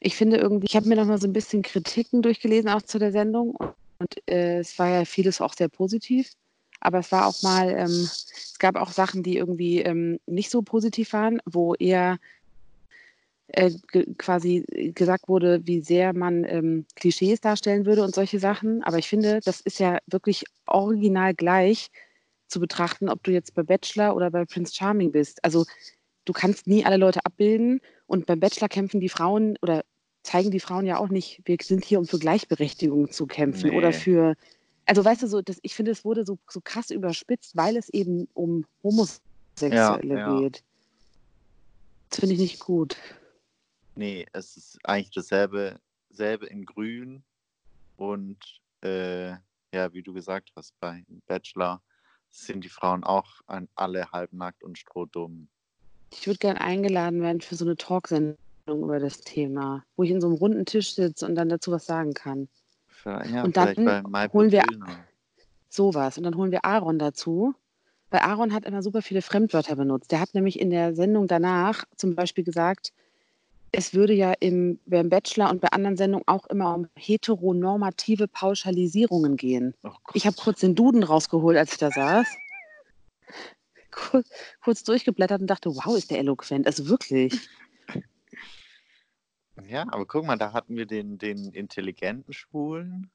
Ich 0.00 0.16
finde 0.16 0.38
irgendwie, 0.38 0.66
ich 0.66 0.74
habe 0.74 0.88
mir 0.88 0.96
noch 0.96 1.06
mal 1.06 1.20
so 1.20 1.28
ein 1.28 1.32
bisschen 1.32 1.62
Kritiken 1.62 2.22
durchgelesen, 2.22 2.70
auch 2.70 2.82
zu 2.82 2.98
der 2.98 3.12
Sendung. 3.12 3.54
Und, 3.54 3.74
und 3.98 4.16
äh, 4.28 4.58
es 4.58 4.78
war 4.78 4.88
ja 4.88 5.04
vieles 5.04 5.40
auch 5.40 5.52
sehr 5.54 5.68
positiv. 5.68 6.32
Aber 6.80 6.98
es 6.98 7.12
war 7.12 7.26
auch 7.26 7.42
mal, 7.42 7.70
ähm, 7.70 8.08
es 8.08 8.56
gab 8.58 8.76
auch 8.76 8.90
Sachen, 8.90 9.22
die 9.22 9.36
irgendwie 9.36 9.82
ähm, 9.82 10.18
nicht 10.26 10.50
so 10.50 10.62
positiv 10.62 11.12
waren, 11.12 11.40
wo 11.44 11.74
eher 11.74 12.18
äh, 13.48 13.70
ge 13.90 14.06
quasi 14.16 14.64
gesagt 14.94 15.28
wurde, 15.28 15.60
wie 15.66 15.80
sehr 15.82 16.12
man 16.14 16.44
ähm, 16.44 16.86
Klischees 16.96 17.40
darstellen 17.40 17.86
würde 17.86 18.02
und 18.02 18.14
solche 18.14 18.38
Sachen. 18.38 18.82
Aber 18.82 18.98
ich 18.98 19.08
finde, 19.08 19.40
das 19.44 19.60
ist 19.60 19.78
ja 19.78 19.98
wirklich 20.06 20.44
original 20.66 21.34
gleich 21.34 21.88
zu 22.48 22.60
betrachten, 22.60 23.08
ob 23.08 23.22
du 23.22 23.30
jetzt 23.30 23.54
bei 23.54 23.62
Bachelor 23.62 24.14
oder 24.14 24.30
bei 24.30 24.44
Prince 24.44 24.74
Charming 24.74 25.12
bist. 25.12 25.44
Also 25.44 25.64
du 26.24 26.32
kannst 26.32 26.66
nie 26.66 26.84
alle 26.84 26.96
Leute 26.98 27.20
abbilden 27.24 27.80
und 28.06 28.26
beim 28.26 28.40
Bachelor 28.40 28.68
kämpfen 28.68 29.00
die 29.00 29.08
Frauen 29.08 29.56
oder 29.62 29.84
zeigen 30.22 30.50
die 30.50 30.60
Frauen 30.60 30.86
ja 30.86 30.98
auch 30.98 31.08
nicht, 31.08 31.40
wir 31.44 31.56
sind 31.60 31.84
hier, 31.84 31.98
um 31.98 32.06
für 32.06 32.18
Gleichberechtigung 32.18 33.10
zu 33.10 33.26
kämpfen 33.26 33.70
Nee. 33.70 33.76
oder 33.76 33.92
für, 33.92 34.36
also 34.86 35.04
weißt 35.04 35.22
du, 35.22 35.26
so, 35.26 35.42
das, 35.42 35.58
ich 35.62 35.74
finde, 35.74 35.90
es 35.90 36.04
wurde 36.04 36.24
so, 36.24 36.38
so 36.48 36.60
krass 36.62 36.90
überspitzt, 36.90 37.56
weil 37.56 37.76
es 37.76 37.88
eben 37.88 38.28
um 38.34 38.64
Homosexuelle 38.84 40.14
Ja, 40.14 40.32
ja. 40.32 40.40
geht. 40.40 40.62
Das 42.10 42.20
finde 42.20 42.34
ich 42.34 42.40
nicht 42.40 42.60
gut. 42.60 42.96
Nee, 43.94 44.26
es 44.32 44.56
ist 44.56 44.78
eigentlich 44.84 45.10
dasselbe, 45.10 45.78
selbe 46.10 46.46
in 46.46 46.64
Grün 46.64 47.22
und 47.96 48.38
äh, 48.82 49.30
ja, 49.74 49.92
wie 49.92 50.02
du 50.02 50.12
gesagt 50.12 50.50
hast, 50.56 50.78
bei 50.80 51.04
Bachelor 51.26 51.80
sind 52.30 52.64
die 52.64 52.68
Frauen 52.68 53.04
auch 53.04 53.40
an 53.46 53.68
alle 53.74 54.10
halbnackt 54.12 54.62
und 54.64 54.78
strohdumm. 54.78 55.48
Ich 56.10 56.26
würde 56.26 56.38
gern 56.38 56.56
eingeladen 56.56 57.20
werden 57.22 57.40
für 57.40 57.54
so 57.56 57.64
eine 57.64 57.76
Talksendung 57.76 58.36
über 58.66 58.98
das 58.98 59.20
Thema, 59.20 59.84
wo 59.96 60.02
ich 60.02 60.10
in 60.10 60.20
so 60.20 60.26
einem 60.28 60.36
runden 60.36 60.64
Tisch 60.66 60.94
sitze 60.94 61.26
und 61.26 61.34
dann 61.34 61.48
dazu 61.48 61.70
was 61.72 61.86
sagen 61.86 62.14
kann. 62.14 62.48
Vielleicht, 62.88 63.30
ja, 63.30 63.44
Und 63.44 63.56
dann 63.56 63.76
holen 64.32 64.52
wir- 64.52 64.64
Illner. 64.70 65.04
Sowas. 65.68 66.18
Und 66.18 66.24
dann 66.24 66.36
holen 66.36 66.50
wir 66.50 66.66
Aaron 66.66 66.98
dazu. 66.98 67.54
Weil 68.10 68.20
Aaron 68.20 68.52
hat 68.52 68.66
immer 68.66 68.82
super 68.82 69.00
viele 69.00 69.22
Fremdwörter 69.22 69.74
benutzt. 69.74 70.12
Der 70.12 70.20
hat 70.20 70.34
nämlich 70.34 70.60
in 70.60 70.68
der 70.68 70.94
Sendung 70.94 71.26
danach 71.28 71.84
zum 71.96 72.14
Beispiel 72.14 72.44
gesagt, 72.44 72.92
es 73.72 73.94
würde 73.94 74.12
ja 74.12 74.34
im, 74.38 74.78
beim 74.86 75.08
Bachelor 75.08 75.50
und 75.50 75.60
bei 75.60 75.68
anderen 75.68 75.96
Sendungen 75.96 76.26
auch 76.28 76.46
immer 76.46 76.74
um 76.74 76.88
heteronormative 76.96 78.28
Pauschalisierungen 78.28 79.36
gehen. 79.36 79.74
Oh. 79.82 79.90
Ich 80.14 80.26
habe 80.26 80.36
kurz 80.36 80.60
den 80.60 80.74
Duden 80.74 81.02
rausgeholt, 81.02 81.56
als 81.56 81.72
ich 81.72 81.78
da 81.78 81.90
saß. 81.90 82.26
Kur- 83.90 84.24
Kurz 84.62 84.84
durchgeblättert 84.84 85.40
und 85.40 85.46
dachte, 85.48 85.70
wow, 85.70 85.96
ist 85.96 86.10
der 86.10 86.18
eloquent. 86.18 86.66
Also 86.66 86.88
wirklich. 86.88 87.48
Ja, 89.68 89.82
aber 89.88 90.06
guck 90.06 90.24
mal, 90.26 90.36
da 90.36 90.52
hatten 90.52 90.76
wir 90.76 90.86
den, 90.86 91.18
den 91.18 91.52
intelligenten 91.52 92.32
Schwulen. 92.32 93.10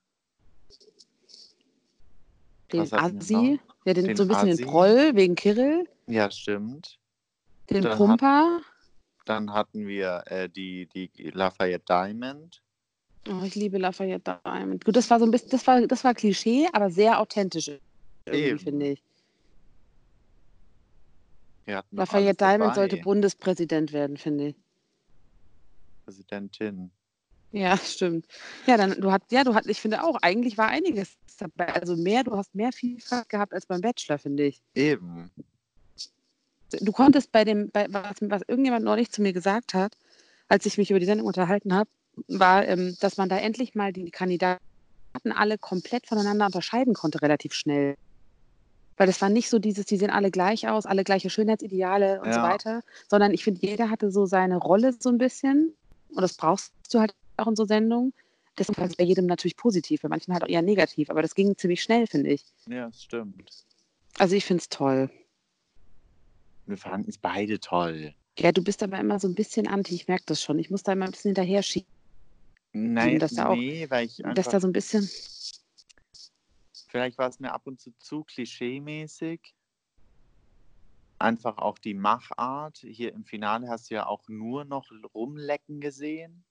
Den 2.72 2.82
Assi, 2.94 3.60
ja, 3.86 3.94
den, 3.94 4.06
Den 4.06 4.18
so 4.18 4.24
ein 4.24 4.28
bisschen 4.28 4.50
Assi. 4.50 4.64
den 4.64 4.68
Proll 4.68 5.16
wegen 5.16 5.36
Kirill, 5.36 5.88
Ja, 6.08 6.30
stimmt. 6.30 7.00
den 7.70 7.84
Dann 7.84 7.92
hat- 7.92 7.98
Pumper. 7.98 8.62
Dann 9.28 9.54
hatten 9.54 9.88
wir 9.88 10.24
äh, 10.28 10.50
die, 10.50 10.88
die 10.88 11.10
Lafayette 11.32 11.84
Diamond. 11.88 12.62
Oh, 13.30 13.44
ich 13.44 13.56
liebe 13.56 13.78
Lafayette 13.78 14.40
Diamond. 14.46 14.86
Gut, 14.86 14.96
das 14.96 15.10
war 15.10 15.20
so 15.20 15.26
ein 15.26 15.32
bisschen, 15.32 15.50
das 15.50 15.68
war, 15.68 15.86
das 15.86 16.04
war 16.04 16.14
Klischee, 16.14 16.68
aber 16.72 16.90
sehr 16.90 17.20
authentisch 17.20 17.72
finde 18.26 18.92
ich. 18.92 19.04
Lafayette 21.92 22.38
Diamond 22.38 22.62
dabei. 22.62 22.74
sollte 22.74 22.98
Bundespräsident 22.98 23.92
werden, 23.92 24.18
finde 24.18 24.50
ich. 24.50 24.56
Präsidentin. 26.06 26.92
Ja, 27.52 27.78
stimmt. 27.84 28.28
Ja, 28.66 28.78
dann 28.78 29.00
du 29.02 29.12
hast, 29.12 29.32
ja, 29.32 29.44
du 29.44 29.54
hast, 29.54 29.68
ich 29.68 29.82
finde 29.82 30.04
auch, 30.04 30.18
eigentlich 30.22 30.58
war 30.58 30.70
einiges 30.70 31.18
dabei. 31.38 31.74
Also 31.74 31.98
mehr, 31.98 32.24
du 32.24 32.36
hast 32.36 32.56
mehr 32.56 32.72
Vielfalt 32.72 33.28
gehabt 33.30 33.54
als 33.54 33.66
beim 33.66 33.82
Bachelor, 33.82 34.18
finde 34.18 34.44
ich. 34.44 34.62
Eben. 34.74 35.30
Du 36.72 36.92
konntest 36.92 37.32
bei 37.32 37.44
dem, 37.46 37.70
bei, 37.72 37.88
was, 37.90 38.16
was 38.22 38.42
irgendjemand 38.48 38.84
neulich 38.84 39.12
zu 39.12 39.22
mir 39.22 39.34
gesagt 39.34 39.74
hat, 39.74 39.98
als 40.50 40.66
ich 40.66 40.78
mich 40.78 40.90
über 40.92 41.00
die 41.00 41.06
Sendung 41.06 41.28
unterhalten 41.28 41.74
habe, 41.74 41.90
war, 42.28 42.68
ähm, 42.68 42.98
dass 43.00 43.18
man 43.18 43.30
da 43.30 43.38
endlich 43.38 43.76
mal 43.76 43.94
die 43.94 44.12
Kandidaten 44.12 44.60
alle 45.34 45.58
komplett 45.58 46.08
voneinander 46.08 46.46
unterscheiden 46.46 46.94
konnte, 46.94 47.22
relativ 47.22 47.54
schnell. 47.54 47.96
Weil 48.98 49.08
das 49.08 49.22
war 49.22 49.30
nicht 49.30 49.50
so 49.50 49.60
dieses, 49.60 49.86
die 49.86 49.98
sehen 49.98 50.10
alle 50.10 50.32
gleich 50.32 50.68
aus, 50.68 50.86
alle 50.86 51.04
gleiche 51.04 51.30
Schönheitsideale 51.30 52.22
und 52.22 52.34
so 52.34 52.42
Ja. 52.42 52.50
weiter, 52.50 52.82
sondern 53.08 53.34
ich 53.34 53.44
finde, 53.44 53.62
jeder 53.62 53.90
hatte 53.90 54.12
so 54.12 54.26
seine 54.26 54.58
Rolle 54.58 54.94
so 55.00 55.10
ein 55.10 55.18
bisschen 55.20 55.76
und 56.10 56.22
das 56.22 56.34
brauchst 56.36 56.74
du 56.92 57.00
halt 57.00 57.14
auch 57.38 57.48
in 57.48 57.56
so 57.56 57.66
Sendungen. 57.66 58.14
Das 58.56 58.70
ist 58.70 58.78
halt 58.80 58.98
bei 58.98 59.04
jedem 59.04 59.28
natürlich 59.28 59.56
positiv, 59.56 60.02
bei 60.02 60.10
manchen 60.10 60.34
halt 60.34 60.44
auch 60.44 60.48
eher 60.48 60.64
negativ, 60.64 61.12
aber 61.12 61.22
das 61.22 61.36
ging 61.36 61.56
ziemlich 61.58 61.84
schnell, 61.84 62.08
finde 62.08 62.32
ich. 62.32 62.44
Ja, 62.68 62.88
das 62.88 63.04
stimmt. 63.04 63.52
Also 64.18 64.36
ich 64.36 64.46
finde 64.46 64.62
es 64.62 64.70
toll. 64.70 65.12
Wir 66.68 66.78
fanden 66.78 67.10
es 67.10 67.18
beide 67.18 67.60
toll. 67.60 68.14
Ja, 68.38 68.52
du 68.52 68.64
bist 68.64 68.84
aber 68.84 69.00
immer 69.00 69.20
so 69.20 69.28
ein 69.28 69.36
bisschen 69.36 69.68
anti, 69.68 69.96
ich 69.96 70.08
merke 70.08 70.26
das 70.28 70.42
schon. 70.44 70.60
Ich 70.60 70.70
muss 70.70 70.84
da 70.84 70.92
immer 70.94 71.06
ein 71.06 71.12
bisschen 71.12 71.30
hinterher 71.30 71.64
schieben, 71.64 71.88
Nein, 72.74 73.18
dass 73.20 73.34
da 73.34 73.48
auch- 73.50 73.56
nee, 73.56 73.90
weil 73.90 74.06
ich 74.06 74.18
dass 74.18 74.26
einfach, 74.26 74.52
da 74.52 74.60
so 74.60 74.68
ein 74.68 74.74
bisschen. 74.74 75.10
vielleicht 76.90 77.18
war 77.18 77.30
es 77.30 77.40
mir 77.40 77.52
ab 77.54 77.66
und 77.66 77.80
zu 77.80 77.92
zu 77.98 78.24
klischee-mäßig. 78.24 79.40
Einfach 81.20 81.58
auch 81.58 81.80
die 81.80 81.96
Machart. 81.96 82.78
Hier 82.78 83.12
im 83.14 83.26
Finale 83.26 83.70
hast 83.70 83.90
du 83.90 83.96
ja 83.96 84.06
auch 84.06 84.28
nur 84.28 84.66
noch 84.66 84.92
rumlecken 85.16 85.82
gesehen. 85.82 86.46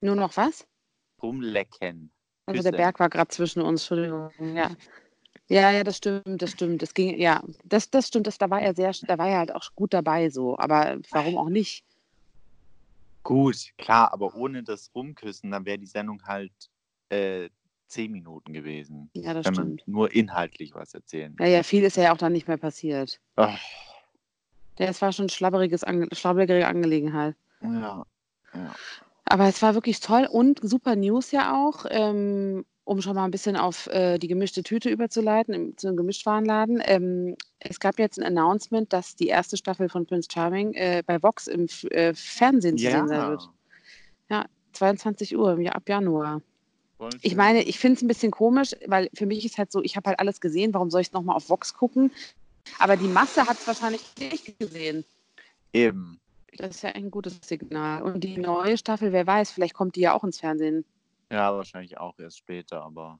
Nur 0.00 0.14
noch 0.14 0.36
was? 0.36 0.68
Rumlecken. 1.20 2.12
Also 2.46 2.62
der 2.62 2.70
Küsse. 2.70 2.76
Berg 2.76 3.00
war 3.00 3.08
gerade 3.10 3.28
zwischen 3.28 3.60
uns, 3.60 3.82
Entschuldigung. 3.82 4.30
Ja. 4.54 4.70
Ja, 5.48 5.70
ja, 5.70 5.82
das 5.82 5.96
stimmt, 5.96 6.42
das 6.42 6.50
stimmt. 6.50 6.82
Das 6.82 6.92
ging, 6.92 7.18
ja, 7.18 7.42
das, 7.64 7.90
das 7.90 8.08
stimmt, 8.08 8.26
das, 8.26 8.36
da 8.36 8.50
war 8.50 8.60
er 8.60 8.74
sehr, 8.74 8.92
da 9.06 9.16
war 9.16 9.28
er 9.28 9.38
halt 9.38 9.54
auch 9.54 9.74
gut 9.74 9.94
dabei 9.94 10.28
so. 10.28 10.58
Aber 10.58 10.98
warum 11.10 11.38
auch 11.38 11.48
nicht? 11.48 11.84
Gut, 13.22 13.72
klar, 13.78 14.12
aber 14.12 14.34
ohne 14.34 14.62
das 14.62 14.90
Rumküssen, 14.94 15.50
dann 15.50 15.64
wäre 15.64 15.78
die 15.78 15.86
Sendung 15.86 16.22
halt 16.26 16.52
äh, 17.08 17.48
zehn 17.88 18.12
Minuten 18.12 18.52
gewesen. 18.52 19.10
Ja, 19.14 19.34
das 19.34 19.46
wenn 19.46 19.54
man 19.54 19.64
stimmt. 19.78 19.88
nur 19.88 20.12
inhaltlich 20.14 20.74
was 20.74 20.94
erzählen. 20.94 21.34
Ja, 21.40 21.46
ja, 21.46 21.62
viel 21.62 21.82
ist 21.82 21.96
ja 21.96 22.12
auch 22.12 22.18
dann 22.18 22.32
nicht 22.32 22.46
mehr 22.48 22.56
passiert. 22.58 23.20
Oh, 23.36 23.48
Das 24.76 25.00
war 25.02 25.12
schon 25.12 25.26
ein 25.26 25.30
schlabberiges, 25.30 25.84
Ange 25.84 26.08
schlabberige 26.12 26.66
Angelegenheit. 26.66 27.36
ja, 27.62 28.04
ja. 28.54 28.74
Aber 29.24 29.46
es 29.46 29.60
war 29.60 29.74
wirklich 29.74 30.00
toll 30.00 30.26
und 30.30 30.60
super 30.62 30.96
News 30.96 31.32
ja 31.32 31.54
auch, 31.54 31.84
ähm, 31.90 32.64
um 32.88 33.02
schon 33.02 33.14
mal 33.14 33.24
ein 33.26 33.30
bisschen 33.30 33.54
auf 33.54 33.86
äh, 33.88 34.16
die 34.18 34.28
gemischte 34.28 34.62
Tüte 34.62 34.88
überzuleiten, 34.88 35.52
im, 35.52 35.76
zu 35.76 35.88
einem 35.88 35.98
Gemischtwarenladen. 35.98 36.80
Ähm, 36.86 37.36
es 37.58 37.80
gab 37.80 37.98
jetzt 37.98 38.18
ein 38.18 38.24
Announcement, 38.24 38.90
dass 38.94 39.14
die 39.14 39.26
erste 39.26 39.58
Staffel 39.58 39.90
von 39.90 40.06
Prince 40.06 40.28
Charming 40.32 40.72
äh, 40.72 41.02
bei 41.06 41.22
Vox 41.22 41.48
im 41.48 41.66
äh, 41.90 42.14
Fernsehen 42.14 42.78
zu 42.78 42.84
sehen 42.84 43.06
sein 43.08 43.20
Ja, 43.20 43.28
wird. 43.28 44.46
22 44.72 45.36
Uhr 45.36 45.60
Ja- 45.60 45.72
ab 45.72 45.86
Januar. 45.86 46.40
voll 46.96 47.10
Ich 47.20 47.36
meine, 47.36 47.62
ich 47.62 47.78
finde 47.78 47.96
es 47.96 48.02
ein 48.02 48.08
bisschen 48.08 48.30
komisch, 48.30 48.70
weil 48.86 49.10
für 49.14 49.26
mich 49.26 49.44
ist 49.44 49.58
halt 49.58 49.70
so, 49.70 49.82
ich 49.82 49.96
habe 49.96 50.08
halt 50.08 50.20
alles 50.20 50.40
gesehen, 50.40 50.72
warum 50.72 50.90
soll 50.90 51.02
ich 51.02 51.08
es 51.08 51.12
nochmal 51.12 51.36
auf 51.36 51.50
Vox 51.50 51.74
gucken? 51.74 52.10
Aber 52.78 52.96
die 52.96 53.08
Masse 53.08 53.46
hat 53.46 53.58
es 53.58 53.66
wahrscheinlich 53.66 54.02
nicht 54.18 54.58
gesehen. 54.58 55.04
Eben. 55.74 56.20
Das 56.56 56.76
ist 56.76 56.82
ja 56.82 56.90
ein 56.90 57.10
gutes 57.10 57.38
Signal. 57.42 58.02
Und 58.02 58.24
die 58.24 58.38
neue 58.38 58.78
Staffel, 58.78 59.12
wer 59.12 59.26
weiß, 59.26 59.50
vielleicht 59.50 59.74
kommt 59.74 59.96
die 59.96 60.00
ja 60.00 60.14
auch 60.14 60.24
ins 60.24 60.40
Fernsehen. 60.40 60.86
Ja, 61.30 61.54
wahrscheinlich 61.54 61.98
auch 61.98 62.18
erst 62.18 62.38
später, 62.38 62.82
aber 62.82 63.18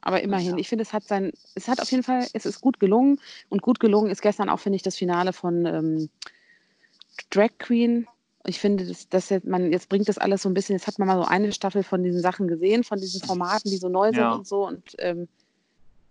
Aber 0.00 0.22
immerhin, 0.22 0.52
Ja. 0.52 0.58
ich 0.58 0.68
finde, 0.68 0.82
es 0.82 0.92
hat 0.92 1.04
sein, 1.04 1.32
es 1.54 1.68
hat 1.68 1.80
auf 1.80 1.90
jeden 1.90 2.02
Fall, 2.02 2.26
es 2.32 2.46
ist 2.46 2.60
gut 2.60 2.78
gelungen. 2.80 3.20
Und 3.48 3.62
gut 3.62 3.80
gelungen 3.80 4.10
ist 4.10 4.22
gestern 4.22 4.48
auch, 4.48 4.60
finde 4.60 4.76
ich, 4.76 4.82
das 4.82 4.96
Finale 4.96 5.32
von 5.32 5.66
ähm, 5.66 6.10
Drag 7.30 7.50
Queen. 7.58 8.06
Ich 8.44 8.60
finde, 8.60 8.86
dass, 8.86 9.08
dass 9.08 9.28
jetzt, 9.28 9.46
man, 9.46 9.72
jetzt 9.72 9.88
bringt 9.88 10.08
das 10.08 10.18
alles 10.18 10.42
so 10.42 10.48
ein 10.48 10.54
bisschen, 10.54 10.74
jetzt 10.76 10.86
hat 10.86 10.98
man 10.98 11.08
mal 11.08 11.18
so 11.18 11.24
eine 11.28 11.52
Staffel 11.52 11.82
von 11.82 12.02
diesen 12.02 12.20
Sachen 12.20 12.48
gesehen, 12.48 12.84
von 12.84 12.98
diesen 13.00 13.20
Formaten, 13.20 13.70
die 13.70 13.76
so 13.76 13.88
neu 13.88 14.08
sind 14.12 14.16
Ja. 14.16 14.34
und 14.34 14.46
so. 14.46 14.66
Und 14.66 14.94
ähm, 14.98 15.28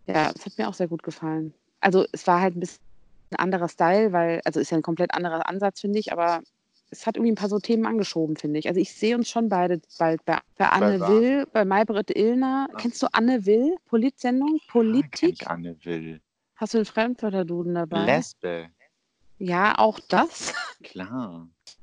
ja, 0.05 0.31
es 0.35 0.45
hat 0.45 0.57
mir 0.57 0.67
auch 0.67 0.73
sehr 0.73 0.87
gut 0.87 1.03
gefallen. 1.03 1.53
Also 1.79 2.05
es 2.11 2.27
war 2.27 2.41
halt 2.41 2.55
ein 2.55 2.59
bisschen 2.59 2.79
ein 3.31 3.37
anderer 3.37 3.67
Style, 3.69 4.11
weil, 4.11 4.41
also 4.45 4.59
ist 4.59 4.69
ja 4.69 4.77
ein 4.77 4.83
komplett 4.83 5.13
anderer 5.13 5.47
Ansatz, 5.47 5.81
finde 5.81 5.99
ich, 5.99 6.11
aber 6.11 6.41
es 6.89 7.05
hat 7.05 7.17
irgendwie 7.17 7.31
ein 7.31 7.35
paar 7.35 7.49
so 7.49 7.59
Themen 7.59 7.85
angeschoben, 7.85 8.35
finde 8.37 8.59
ich. 8.59 8.67
Also 8.67 8.79
ich 8.79 8.93
sehe 8.93 9.15
uns 9.15 9.29
schon 9.29 9.49
beide 9.49 9.81
bald 9.99 10.23
bei, 10.25 10.39
bei 10.57 10.69
Anne 10.69 10.99
was? 10.99 11.09
Will, 11.09 11.45
bei 11.51 11.65
Maybrit 11.65 12.15
Illner. 12.15 12.67
Ja. 12.71 12.77
Kennst 12.77 13.01
du 13.03 13.07
Anne 13.11 13.45
Will? 13.45 13.75
Politsendung? 13.85 14.59
Politik? 14.69 15.41
ich 15.41 15.47
Anne 15.47 15.75
Will. 15.83 16.21
Hast 16.55 16.73
du 16.73 16.79
einen 16.79 16.85
Fremdwörterduden 16.85 17.75
dabei? 17.75 18.05
Lesbe, 18.05 18.69
Ja, 19.37 19.77
auch 19.77 19.99
das, 20.09 20.53
klar. 20.83 21.47
was 21.65 21.75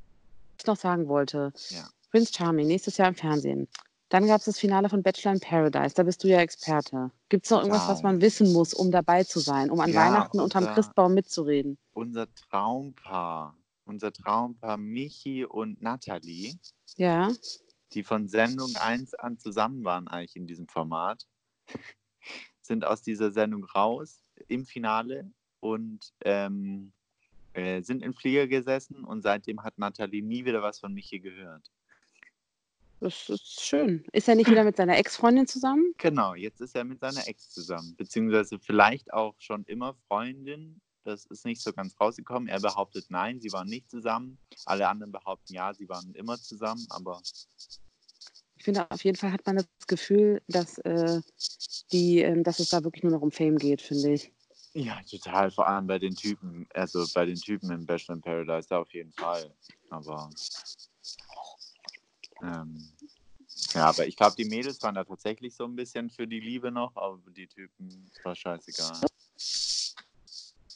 ich 0.60 0.66
noch 0.66 0.76
sagen 0.76 1.06
wollte. 1.08 1.52
Ja. 1.68 1.86
Prince 2.10 2.32
Charming, 2.32 2.66
nächstes 2.66 2.96
Jahr 2.96 3.08
im 3.08 3.14
Fernsehen. 3.14 3.68
Dann 4.08 4.26
gab 4.26 4.38
es 4.40 4.44
das 4.44 4.58
Finale 4.58 4.88
von 4.88 5.02
Bachelor 5.02 5.32
in 5.34 5.40
Paradise. 5.40 5.94
Da 5.94 6.02
bist 6.04 6.22
du 6.22 6.28
ja 6.28 6.38
Experte. 6.40 7.10
Gibt 7.28 7.46
es 7.46 7.50
noch 7.50 7.58
irgendwas, 7.60 7.88
was 7.88 7.98
Total. 7.98 8.12
man 8.12 8.20
wissen 8.22 8.52
muss, 8.52 8.72
um 8.72 8.90
dabei 8.92 9.24
zu 9.24 9.40
sein, 9.40 9.70
um 9.70 9.80
an 9.80 9.90
Ja, 9.92 10.00
Weihnachten 10.06 10.40
unterm 10.40 10.64
unser- 10.64 10.74
Christbaum 10.74 11.14
mitzureden? 11.14 11.78
Unser 11.94 12.26
Traumpaar, 12.34 13.56
unser 13.84 14.12
Traumpaar 14.12 14.76
Michi 14.76 15.44
und 15.44 15.80
Nathalie, 15.82 16.54
Ja. 16.96 17.32
die 17.92 18.02
von 18.02 18.28
Sendung 18.28 18.74
1 18.76 19.14
an 19.14 19.38
zusammen 19.38 19.84
waren 19.84 20.08
eigentlich 20.08 20.36
in 20.36 20.46
diesem 20.46 20.68
Format, 20.68 21.26
sind 22.60 22.84
aus 22.84 23.02
dieser 23.02 23.30
Sendung 23.30 23.64
raus 23.64 24.22
im 24.48 24.64
Finale 24.66 25.30
und 25.60 26.12
ähm, 26.24 26.92
äh, 27.52 27.82
sind 27.82 28.02
im 28.02 28.14
Flieger 28.14 28.46
gesessen 28.46 29.04
und 29.04 29.22
seitdem 29.22 29.62
hat 29.62 29.78
Nathalie 29.78 30.22
nie 30.22 30.44
wieder 30.44 30.62
was 30.62 30.80
von 30.80 30.92
Michi 30.92 31.20
gehört. 31.20 31.70
Das 33.00 33.28
ist 33.28 33.60
schön. 33.60 34.04
Ist 34.12 34.28
er 34.28 34.34
nicht 34.34 34.50
wieder 34.50 34.64
mit 34.64 34.76
seiner 34.76 34.96
Ex-Freundin 34.96 35.46
zusammen? 35.46 35.94
Genau, 35.98 36.34
jetzt 36.34 36.60
ist 36.60 36.74
er 36.74 36.84
mit 36.84 37.00
seiner 37.00 37.26
Ex 37.28 37.50
zusammen, 37.50 37.94
beziehungsweise 37.96 38.58
vielleicht 38.58 39.12
auch 39.12 39.34
schon 39.38 39.64
immer 39.64 39.94
Freundin. 40.08 40.80
Das 41.04 41.26
ist 41.26 41.44
nicht 41.44 41.60
so 41.62 41.72
ganz 41.72 41.98
rausgekommen. 42.00 42.48
Er 42.48 42.60
behauptet 42.60 43.06
nein, 43.10 43.40
sie 43.40 43.52
waren 43.52 43.68
nicht 43.68 43.90
zusammen. 43.90 44.38
Alle 44.64 44.88
anderen 44.88 45.12
behaupten 45.12 45.52
ja, 45.52 45.72
sie 45.74 45.88
waren 45.88 46.14
immer 46.14 46.38
zusammen, 46.38 46.86
aber 46.90 47.20
Ich 48.56 48.64
finde, 48.64 48.90
auf 48.90 49.04
jeden 49.04 49.16
Fall 49.16 49.32
hat 49.32 49.44
man 49.46 49.56
das 49.56 49.66
Gefühl, 49.86 50.40
dass, 50.48 50.78
äh, 50.78 51.20
die, 51.92 52.20
ähm, 52.20 52.42
dass 52.42 52.58
es 52.58 52.70
da 52.70 52.82
wirklich 52.82 53.02
nur 53.02 53.12
noch 53.12 53.20
um 53.20 53.30
Fame 53.30 53.58
geht, 53.58 53.82
finde 53.82 54.14
ich. 54.14 54.32
ja, 54.72 55.00
total. 55.08 55.50
Vor 55.50 55.68
allem 55.68 55.86
bei 55.86 55.98
den 55.98 56.16
Typen, 56.16 56.66
also 56.74 57.06
bei 57.14 57.26
den 57.26 57.36
Typen 57.36 57.70
im 57.70 57.84
Bachelor 57.84 58.16
in 58.16 58.22
Paradise, 58.22 58.68
da 58.68 58.78
auf 58.78 58.92
jeden 58.94 59.12
Fall. 59.12 59.54
Aber 59.90 60.30
ähm, 62.42 62.88
ja, 63.74 63.86
aber 63.86 64.06
ich 64.06 64.16
glaube, 64.16 64.36
die 64.36 64.44
Mädels 64.44 64.82
waren 64.82 64.94
da 64.94 65.04
tatsächlich 65.04 65.54
so 65.54 65.64
ein 65.64 65.76
bisschen 65.76 66.10
für 66.10 66.26
die 66.26 66.40
Liebe 66.40 66.70
noch, 66.70 66.94
aber 66.96 67.18
die 67.30 67.46
Typen 67.46 68.10
war 68.22 68.34
scheißegal. 68.34 69.00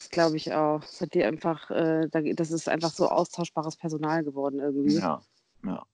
Das 0.09 0.15
glaube 0.15 0.37
ich 0.37 0.53
auch. 0.53 0.79
Das, 0.81 1.01
hat 1.01 1.13
die 1.13 1.23
einfach, 1.23 1.69
äh, 1.69 2.07
da- 2.09 2.21
das 2.21 2.49
ist 2.49 2.67
einfach 2.67 2.91
so 2.91 3.07
austauschbares 3.09 3.75
Personal 3.75 4.23
geworden 4.23 4.59
irgendwie. 4.59 4.95
Ja, 4.95 5.21
ja. 5.63 5.85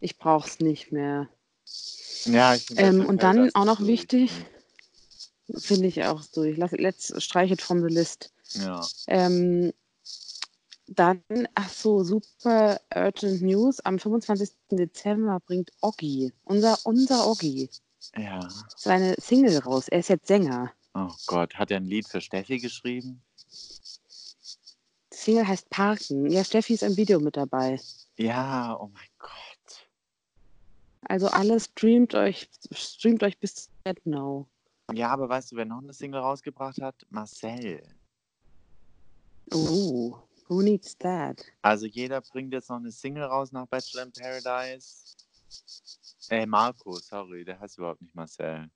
Ich 0.00 0.18
brauche 0.18 0.48
es 0.48 0.58
nicht 0.58 0.90
mehr. 0.90 1.28
Ja, 2.24 2.56
ich 2.56 2.66
Ähm, 2.76 3.06
und 3.06 3.22
dann 3.22 3.54
auch 3.54 3.64
noch 3.64 3.80
wichtig, 3.80 4.32
finde 5.56 5.86
ich 5.86 6.02
auch 6.04 6.24
durch. 6.34 6.56
Lass, 6.56 6.72
let's 6.72 7.14
streich 7.22 7.52
it 7.52 7.62
from 7.62 7.82
the 7.86 7.94
list. 7.94 8.32
Ja. 8.54 8.84
Ähm, 9.06 9.72
dann, 10.88 11.22
ach 11.54 11.68
so, 11.70 12.02
super 12.02 12.80
urgent 12.92 13.42
news. 13.42 13.78
Am 13.80 14.00
25. 14.00 14.50
Dezember 14.72 15.38
bringt 15.46 15.70
Oggi, 15.82 16.32
unser, 16.44 16.76
unser 16.82 17.28
Oggi, 17.28 17.70
Ja. 18.16 18.40
seine 18.76 19.14
Single 19.20 19.58
raus. 19.58 19.86
Er 19.86 20.00
ist 20.00 20.08
jetzt 20.08 20.26
Sänger. 20.26 20.72
Oh 20.94 21.08
Gott, 21.28 21.54
hat 21.54 21.70
er 21.70 21.76
ein 21.76 21.86
Lied 21.86 22.08
für 22.08 22.20
Steffi 22.20 22.58
geschrieben? 22.58 23.22
Single 25.22 25.46
heißt 25.46 25.70
Parken. 25.70 26.30
Ja, 26.30 26.42
Steffi 26.42 26.74
ist 26.74 26.82
im 26.82 26.96
Video 26.96 27.20
mit 27.20 27.36
dabei. 27.36 27.80
Ja, 28.16 28.76
oh 28.80 28.88
mein 28.92 29.06
Gott. 29.18 29.88
Also 31.02 31.28
alles 31.28 31.66
streamt 31.66 32.14
euch, 32.14 32.48
streamt 32.72 33.22
euch 33.22 33.38
bis 33.38 33.54
zu 33.54 33.70
now. 34.04 34.48
Ja, 34.92 35.10
aber 35.10 35.28
weißt 35.28 35.52
du, 35.52 35.56
wer 35.56 35.64
noch 35.64 35.82
eine 35.82 35.92
Single 35.92 36.20
rausgebracht 36.20 36.80
hat? 36.80 37.06
Marcel. 37.10 37.82
Oh, 39.52 40.16
who 40.48 40.60
needs 40.60 40.96
that? 40.98 41.44
Also 41.62 41.86
jeder 41.86 42.20
bringt 42.20 42.52
jetzt 42.52 42.68
noch 42.68 42.76
eine 42.78 42.90
Single 42.90 43.24
raus 43.24 43.52
nach 43.52 43.66
Bachelor 43.66 44.04
in 44.04 44.12
Paradise. 44.12 45.16
Äh, 46.30 46.46
Marco, 46.46 46.94
sorry, 46.94 47.44
der 47.44 47.60
heißt 47.60 47.78
überhaupt 47.78 48.02
nicht 48.02 48.14
Marcel. 48.14 48.68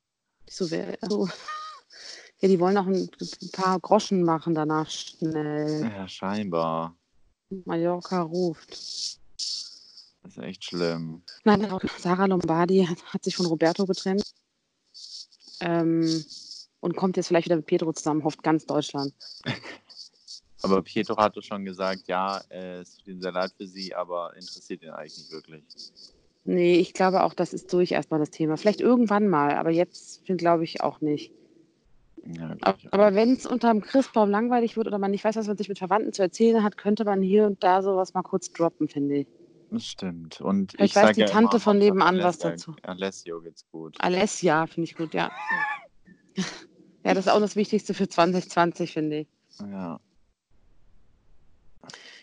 So 0.48 0.70
wer, 0.70 0.96
also, 1.00 1.28
ja, 2.40 2.48
die 2.48 2.60
wollen 2.60 2.74
noch 2.74 2.86
ein, 2.86 3.08
paar 3.52 3.80
Groschen 3.80 4.22
machen 4.22 4.54
danach 4.54 4.90
schnell. 4.90 5.82
Ja, 5.82 6.06
scheinbar. 6.06 6.94
Mallorca 7.64 8.22
ruft. 8.22 8.70
Das 8.70 10.32
ist 10.36 10.38
echt 10.38 10.64
schlimm. 10.64 11.22
Nein, 11.44 11.70
auch 11.70 11.82
Sarah 11.98 12.26
Lombardi 12.26 12.84
hat, 12.84 13.02
hat 13.12 13.24
sich 13.24 13.36
von 13.36 13.46
Roberto 13.46 13.86
getrennt. 13.86 14.34
Ähm, 15.60 16.24
und 16.80 16.96
kommt 16.96 17.16
jetzt 17.16 17.28
vielleicht 17.28 17.46
wieder 17.46 17.56
mit 17.56 17.66
Pedro 17.66 17.92
zusammen, 17.92 18.24
hofft 18.24 18.42
ganz 18.42 18.66
Deutschland. 18.66 19.14
Aber 20.62 20.82
Pietro 20.82 21.16
hatte 21.16 21.42
schon 21.42 21.64
gesagt, 21.64 22.08
ja, 22.08 22.40
äh, 22.48 22.80
es 22.80 22.96
tut 22.96 23.06
ihm 23.08 23.20
sehr 23.20 23.30
leid 23.30 23.52
für 23.56 23.66
sie, 23.66 23.94
aber 23.94 24.34
interessiert 24.34 24.82
ihn 24.82 24.90
eigentlich 24.90 25.18
nicht 25.18 25.30
wirklich. 25.30 25.64
Nee, 26.44 26.76
ich 26.78 26.92
glaube 26.92 27.22
auch, 27.22 27.34
das 27.34 27.52
ist 27.52 27.72
durch 27.72 27.92
erstmal 27.92 28.18
das 28.18 28.30
Thema. 28.30 28.56
Vielleicht 28.56 28.80
irgendwann 28.80 29.28
mal, 29.28 29.54
aber 29.56 29.70
jetzt 29.70 30.24
glaube 30.24 30.64
ich 30.64 30.80
auch 30.80 31.00
nicht. 31.00 31.32
Ja, 32.28 32.56
Aber, 32.90 33.14
wenn 33.14 33.32
es 33.34 33.46
unterm 33.46 33.80
Christbaum 33.80 34.30
langweilig 34.30 34.76
wird 34.76 34.86
oder 34.86 34.98
man 34.98 35.10
nicht 35.10 35.24
weiß, 35.24 35.36
was 35.36 35.46
man 35.46 35.56
sich 35.56 35.68
mit 35.68 35.78
Verwandten 35.78 36.12
zu 36.12 36.22
erzählen 36.22 36.62
hat, 36.62 36.76
könnte 36.76 37.04
man 37.04 37.22
hier 37.22 37.46
und 37.46 37.62
da 37.62 37.82
sowas 37.82 38.14
mal 38.14 38.22
kurz 38.22 38.50
droppen, 38.52 38.88
finde 38.88 39.18
ich. 39.18 39.26
Das 39.70 39.84
stimmt. 39.84 40.40
Und 40.40 40.72
Vielleicht 40.72 40.96
ich 40.96 41.02
weiß 41.02 41.14
die 41.14 41.20
ja 41.20 41.26
Tante 41.26 41.56
immer, 41.56 41.60
von 41.60 41.78
nebenan 41.78 42.18
was 42.22 42.40
Alessio- 42.40 42.50
dazu. 42.50 42.76
Alessio 42.82 43.40
geht's 43.40 43.64
gut. 43.70 43.96
Alessia 44.00 44.66
finde 44.66 44.84
ich 44.90 44.96
gut, 44.96 45.14
ja. 45.14 45.30
Ja, 47.04 47.14
das 47.14 47.26
ist 47.26 47.32
auch 47.32 47.38
das 47.38 47.54
Wichtigste 47.54 47.94
für 47.94 48.08
2020, 48.08 48.92
finde 48.92 49.18
ich. 49.20 49.28
Ja. 49.60 50.00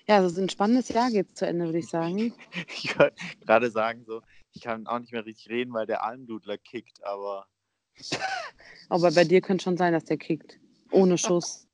Ja, 0.08 0.18
also 0.18 0.42
ein 0.42 0.50
spannendes 0.50 0.89
Jahr 0.89 1.10
geht 1.10 1.38
zu 1.38 1.48
Ende, 1.48 1.66
würde 1.66 1.80
ich 1.80 1.88
sagen. 1.88 2.34
Ich 2.68 3.00
wollte 3.00 3.16
gerade 3.46 3.72
sagen, 3.72 4.04
so, 4.06 4.22
ich 4.52 4.62
kann 4.62 4.86
auch 4.88 5.00
nicht 5.00 5.13
mehr 5.13 5.26
richtig 5.26 5.50
reden, 5.50 5.72
weil 5.74 5.86
der 5.86 6.04
Almdudler 6.04 6.58
kickt, 6.58 7.02
aber 7.06 7.48
Aber 8.90 9.12
bei 9.12 9.24
dir 9.24 9.42
könnte 9.42 9.64
schon 9.64 9.78
sein, 9.78 9.94
dass 9.94 10.06
der 10.06 10.18
kickt. 10.18 10.60
Ohne 10.92 11.18
Schuss. 11.18 11.68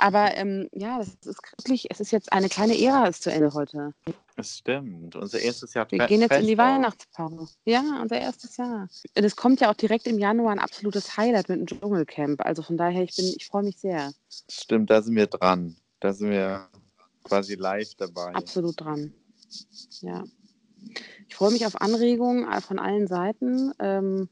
Aber 0.00 0.34
ähm, 0.36 0.68
ja, 0.72 0.98
das 0.98 1.08
ist 1.08 1.42
wirklich, 1.58 1.86
es 1.90 2.00
ist 2.00 2.10
jetzt 2.10 2.32
eine 2.32 2.48
kleine 2.48 2.80
Ära 2.80 3.06
ist 3.06 3.22
zu 3.22 3.30
Ende 3.30 3.52
heute. 3.52 3.92
es 4.36 4.58
stimmt. 4.58 5.14
Unser 5.14 5.40
erstes 5.40 5.74
Jahr 5.74 5.90
Wir 5.90 6.06
gehen 6.06 6.22
jetzt 6.22 6.32
in 6.32 6.46
die 6.46 6.56
Fest. 6.56 6.58
Weihnachtspause. 6.58 7.52
Ja, 7.66 7.82
unser 8.00 8.18
erstes 8.18 8.56
Jahr. 8.56 8.88
Und 9.16 9.24
es 9.24 9.36
kommt 9.36 9.60
ja 9.60 9.70
auch 9.70 9.74
direkt 9.74 10.06
im 10.06 10.18
Januar 10.18 10.52
ein 10.52 10.58
absolutes 10.58 11.18
Highlight 11.18 11.50
mit 11.50 11.58
dem 11.60 11.66
Dschungelcamp. 11.66 12.40
Also 12.44 12.62
von 12.62 12.78
daher, 12.78 13.02
ich 13.02 13.14
bin, 13.14 13.26
ich 13.26 13.46
freue 13.46 13.64
mich 13.64 13.76
sehr. 13.76 14.12
Stimmt, 14.50 14.88
da 14.88 15.02
sind 15.02 15.16
wir 15.16 15.26
dran. 15.26 15.76
Da 16.00 16.14
sind 16.14 16.30
wir 16.30 16.66
quasi 17.24 17.54
live 17.54 17.94
dabei. 17.96 18.34
Absolut 18.34 18.80
dran. 18.80 19.12
Ja. 20.00 20.24
Ich 21.30 21.36
freue 21.36 21.52
mich 21.52 21.64
auf 21.64 21.80
Anregungen 21.80 22.50
äh, 22.50 22.60
von 22.60 22.80
allen 22.80 23.06
Seiten. 23.06 23.72
Ähm, 23.78 24.28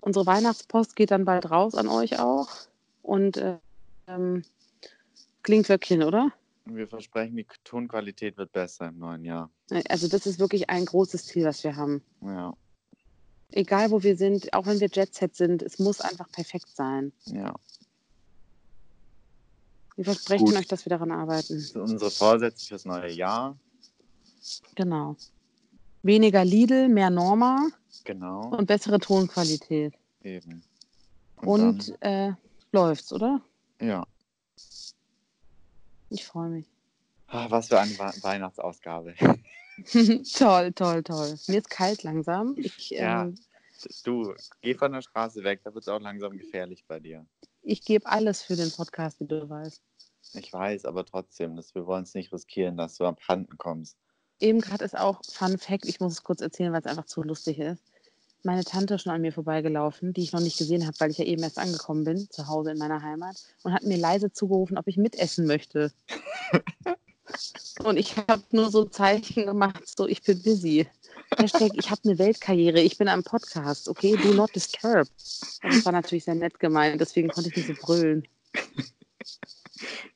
unsere 0.00 0.24
Weihnachtspost 0.24 0.96
geht 0.96 1.10
dann 1.10 1.26
bald 1.26 1.50
raus 1.50 1.74
an 1.74 1.88
euch 1.88 2.18
auch. 2.18 2.48
Und 3.02 3.36
äh, 3.36 3.58
ähm, 4.06 4.42
klingt 5.42 5.68
wirklich, 5.68 6.00
oder? 6.00 6.32
Wir 6.64 6.88
versprechen, 6.88 7.36
die 7.36 7.46
Tonqualität 7.64 8.38
wird 8.38 8.50
besser 8.50 8.88
im 8.88 8.98
neuen 8.98 9.24
Jahr. 9.26 9.50
Also 9.90 10.08
das 10.08 10.26
ist 10.26 10.38
wirklich 10.40 10.70
ein 10.70 10.86
großes 10.86 11.26
Ziel, 11.26 11.44
was 11.44 11.62
wir 11.62 11.76
haben. 11.76 12.02
Ja, 12.22 12.54
Egal 13.52 13.90
wo 13.90 14.02
wir 14.02 14.16
sind, 14.16 14.52
auch 14.54 14.66
wenn 14.66 14.80
wir 14.80 14.88
Jet 14.88 15.14
Set 15.14 15.36
sind, 15.36 15.62
es 15.62 15.78
muss 15.78 16.00
einfach 16.00 16.30
perfekt 16.32 16.74
sein. 16.74 17.12
ja. 17.26 17.54
Wir 19.96 20.04
versprechen 20.04 20.46
Gut. 20.46 20.56
euch, 20.56 20.66
dass 20.66 20.84
wir 20.84 20.90
daran 20.90 21.10
arbeiten. 21.10 21.54
Das 21.54 21.68
sind 21.68 21.80
unsere 21.80 22.10
Vorsätze 22.10 22.66
fürs 22.66 22.84
neue 22.84 23.10
Jahr. 23.12 23.58
Genau. 24.74 25.16
Weniger 26.06 26.44
Lidl, 26.44 26.88
mehr 26.88 27.10
Norma 27.10 27.68
Genau, 28.04 28.50
und 28.50 28.66
bessere 28.66 28.98
Tonqualität. 29.00 29.94
eben. 30.22 30.62
Und, 31.36 31.94
äh, 32.00 32.32
läuft's, 32.72 33.12
oder? 33.12 33.40
dann, 33.78 33.88
ja. 33.88 34.06
Ich 36.08 36.24
freue 36.24 36.48
mich. 36.50 36.66
Ah, 37.28 37.46
was 37.50 37.68
für 37.68 37.80
eine 37.80 37.90
Weihnachtsausgabe. 37.98 39.14
toll, 40.38 40.72
toll, 40.72 41.02
toll. 41.02 41.36
Mir 41.48 41.58
ist 41.58 41.68
kalt 41.70 42.02
langsam. 42.04 42.54
Ich, 42.56 42.90
Ja. 42.90 43.24
ähm, 43.24 43.34
Du, 44.04 44.32
geh 44.62 44.74
von 44.74 44.90
der 44.92 45.02
Straße 45.02 45.44
weg, 45.44 45.60
da 45.62 45.74
wird 45.74 45.84
es 45.84 45.88
auch 45.88 46.00
langsam 46.00 46.38
gefährlich 46.38 46.84
bei 46.88 46.98
dir. 46.98 47.26
ich 47.62 47.84
gebe 47.84 48.06
alles 48.06 48.42
für 48.42 48.56
den 48.56 48.70
Podcast, 48.72 49.20
wie 49.20 49.26
du 49.26 49.46
weißt. 49.50 49.82
Ich 50.32 50.50
weiß, 50.52 50.86
aber 50.86 51.04
trotzdem, 51.04 51.56
dass 51.56 51.74
wir 51.74 51.86
wollen 51.86 52.04
es 52.04 52.14
nicht 52.14 52.32
riskieren, 52.32 52.76
dass 52.78 52.96
du 52.96 53.04
abhanden 53.04 53.58
kommst. 53.58 53.98
Eben 54.40 54.60
gerade 54.60 54.84
ist 54.84 54.96
auch 54.96 55.20
Fun 55.30 55.58
Fact, 55.58 55.86
ich 55.86 56.00
muss 56.00 56.12
es 56.12 56.22
kurz 56.22 56.40
erzählen, 56.40 56.72
weil 56.72 56.80
es 56.80 56.86
einfach 56.86 57.06
zu 57.06 57.22
lustig 57.22 57.58
ist. 57.58 57.82
Meine 58.42 58.64
Tante 58.64 58.94
ist 58.94 59.02
schon 59.02 59.12
an 59.12 59.22
mir 59.22 59.32
vorbeigelaufen, 59.32 60.12
die 60.12 60.22
ich 60.22 60.32
noch 60.32 60.40
nicht 60.40 60.58
gesehen 60.58 60.86
habe, 60.86 60.98
weil 61.00 61.10
ich 61.10 61.18
ja 61.18 61.24
eben 61.24 61.42
erst 61.42 61.58
angekommen 61.58 62.04
bin, 62.04 62.30
zu 62.30 62.46
Hause 62.46 62.70
in 62.72 62.78
meiner 62.78 63.02
Heimat, 63.02 63.36
und 63.62 63.72
hat 63.72 63.82
mir 63.82 63.96
leise 63.96 64.30
zugerufen, 64.30 64.78
ob 64.78 64.86
ich 64.86 64.96
mitessen 64.98 65.46
möchte. 65.46 65.90
und 67.84 67.96
ich 67.96 68.16
habe 68.16 68.42
nur 68.50 68.70
so 68.70 68.84
Zeichen 68.84 69.46
gemacht, 69.46 69.82
so 69.96 70.06
ich 70.06 70.22
bin 70.22 70.40
busy. 70.42 70.86
Hashtag, 71.36 71.72
ich 71.74 71.90
habe 71.90 72.02
eine 72.04 72.18
Weltkarriere, 72.18 72.80
ich 72.80 72.98
bin 72.98 73.08
am 73.08 73.24
Podcast, 73.24 73.88
okay? 73.88 74.16
Do 74.16 74.32
not 74.32 74.54
disturb. 74.54 75.08
Und 75.62 75.74
das 75.74 75.84
war 75.84 75.92
natürlich 75.92 76.24
sehr 76.24 76.36
nett 76.36 76.60
gemeint, 76.60 77.00
deswegen 77.00 77.28
konnte 77.28 77.50
ich 77.50 77.56
nicht 77.56 77.66
so 77.66 77.74
brüllen. 77.84 78.28